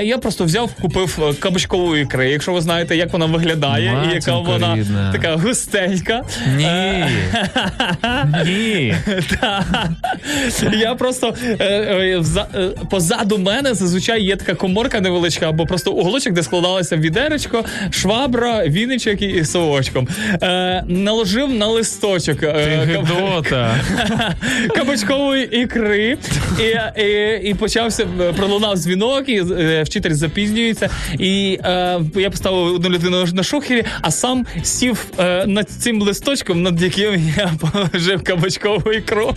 [0.02, 2.31] я просто взяв, купив кабачкову ікри.
[2.31, 5.12] Якщо ви знаєте, як вона виглядає, і яка вона рідна.
[5.12, 6.22] така густенька.
[6.56, 6.64] Ні.
[6.64, 7.10] Е,
[8.46, 8.94] Ні.
[10.72, 12.22] Я просто е, е,
[12.90, 19.22] позаду мене зазвичай є така коморка невеличка, або просто уголочок, де складалося відеречко, швабра, віничок
[19.22, 20.09] і, совочком.
[20.86, 22.40] Наложив на листочок
[24.76, 26.18] кабачкової ікри,
[26.60, 28.06] і, і, і почався
[28.36, 29.40] пролунав дзвінок, і
[29.82, 30.90] вчитель запізнюється.
[31.18, 31.59] І
[32.16, 37.32] я поставив одну людину на шухері, а сам сів е, над цим листочком, над яким
[37.36, 39.34] я положив кабачкову ікру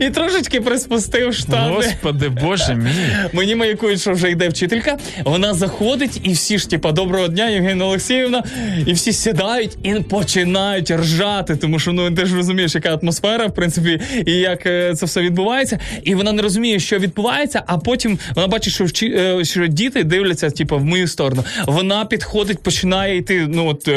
[0.00, 1.74] і трошечки приспустив штани.
[1.74, 2.90] Господи, боже мій.
[3.32, 4.98] Мені маякують, що вже йде вчителька.
[5.24, 8.42] Вона заходить, і всі ж, типа, доброго дня, Євгенія Олексіївна.
[8.86, 13.54] І всі сідають і починають ржати, тому що ну ти ж розумієш, яка атмосфера, в
[13.54, 15.78] принципі, і як е, це все відбувається.
[16.02, 20.04] І вона не розуміє, що відбувається, а потім вона бачить, що вчи, е, що діти
[20.04, 21.44] дивляться, типу, в мою сторону.
[21.66, 23.88] Вона підходить, починає йти ну от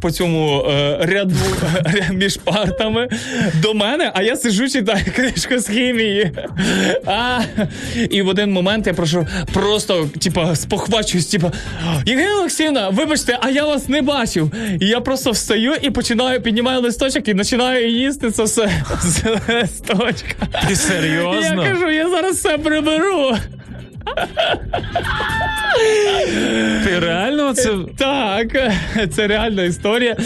[0.00, 0.64] по цьому
[1.00, 1.34] ряду
[2.12, 3.08] між партами
[3.54, 6.32] до мене, а я сиджу, читаю книжку з хімії.
[7.06, 7.40] А,
[8.10, 11.52] і в один момент я прошу просто, типа, спохвачуюсь, типа,
[12.06, 14.52] Євгенія Олексіївна, вибачте, а я вас не бачив.
[14.80, 18.70] І я просто встаю і починаю, піднімаю листочок і починаю їсти це все
[19.02, 20.46] з листочка.
[20.68, 21.64] Ти серйозно?
[21.64, 23.36] Я кажу, я зараз все приберу.
[26.84, 27.70] Ти реально це.
[27.98, 28.46] Так,
[29.14, 30.16] це реальна історія.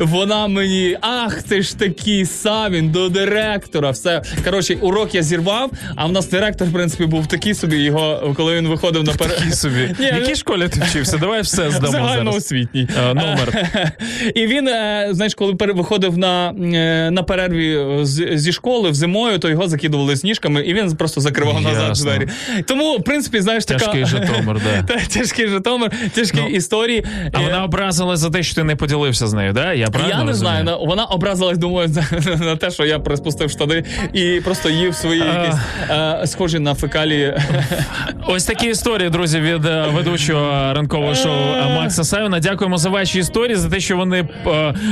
[0.00, 3.90] Вона мені, ах, ти ж такий Савін до директора.
[3.90, 4.22] Все.
[4.44, 8.56] Коротше, урок я зірвав, а в нас директор, в принципі, був такий собі, його, коли
[8.56, 9.34] він виходив на пере...
[9.34, 9.94] Такий собі.
[9.98, 11.18] В якій школі ти вчився?
[11.18, 11.92] Давай все здамо.
[11.92, 12.88] Загальноосвітній.
[13.06, 13.70] Номер.
[14.34, 17.86] І він, е, знаєш, коли виходив на, е, на перерві
[18.34, 22.28] зі школи в зимою, то його закидували сніжками, і він просто закривав назад двері.
[22.66, 23.84] Тому, в принципі, знаєш, така...
[23.84, 24.95] Тяжкий Житомир, да.
[25.08, 27.04] Тяжкий Житомир, тяжкі Ну, історії.
[27.32, 29.72] А Е, вона образилась за те, що ти не поділився з нею, да?
[29.72, 30.62] Я правильно я не розумію?
[30.62, 31.88] знаю, вона образилась, думаю,
[32.26, 35.42] на, на те, що я приспустив штани і просто їв свої А.
[35.42, 35.60] якісь
[35.90, 37.34] е, схожі на фекалії.
[38.26, 42.40] Ось такі історії, друзі, від е, ведучого ранкового шоу е, Макса Савіна.
[42.40, 44.50] Дякуємо за ваші історії, за те, що вони е,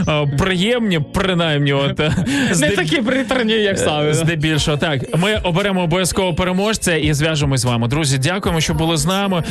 [0.09, 2.13] е, приємні, принаймні, от е,
[2.61, 4.15] Не такі приторні, як саме.
[4.15, 5.17] Здебільшого так.
[5.19, 7.89] Ми оберемо обов'язково переможця і зв'яжемось з вами.
[7.89, 9.43] Друзі, дякуємо, що були з нами.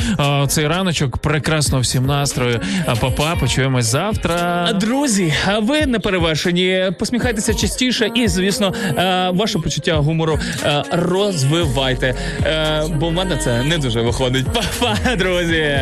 [0.46, 2.60] Цей раночок прекрасно всім настрою.
[2.86, 4.68] А папа, почуємось завтра.
[4.72, 6.90] Друзі, а ви не перевершені.
[6.98, 8.74] Посміхайтеся частіше і, звісно,
[9.32, 10.38] ваше почуття гумору
[10.92, 12.14] розвивайте.
[12.88, 14.46] Бо в мене це не дуже виходить.
[14.54, 15.78] Па-па, друзі!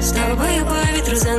[0.00, 1.30] З тобою повітру за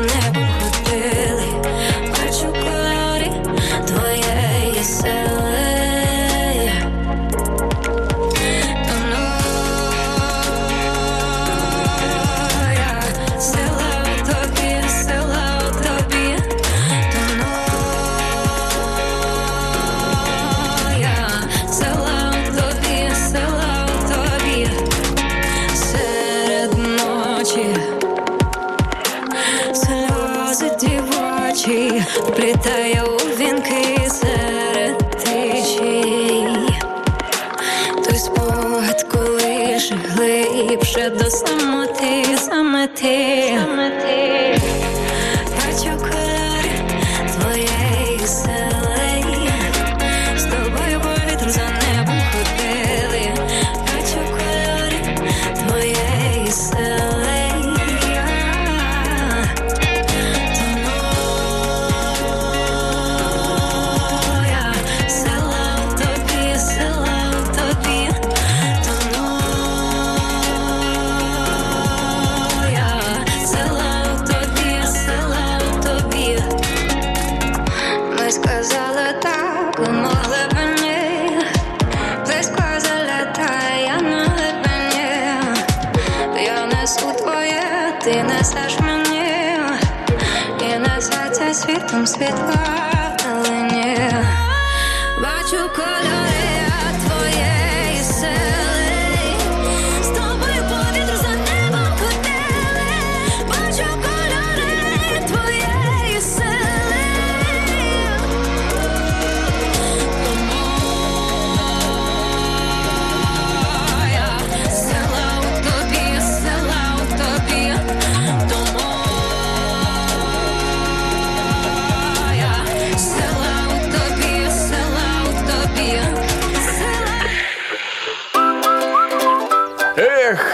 [41.29, 41.66] глибше до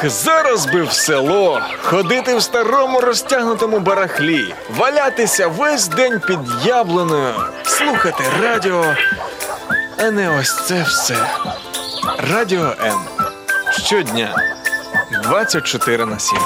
[0.09, 8.23] Зараз би в село, ходити в старому розтягнутому барахлі, валятися весь день під яблуною, слухати
[8.41, 8.85] радіо,
[9.97, 11.15] а не ось це все.
[12.31, 12.99] Радіо М.
[13.71, 14.35] Щодня
[15.23, 16.37] 24 на 7.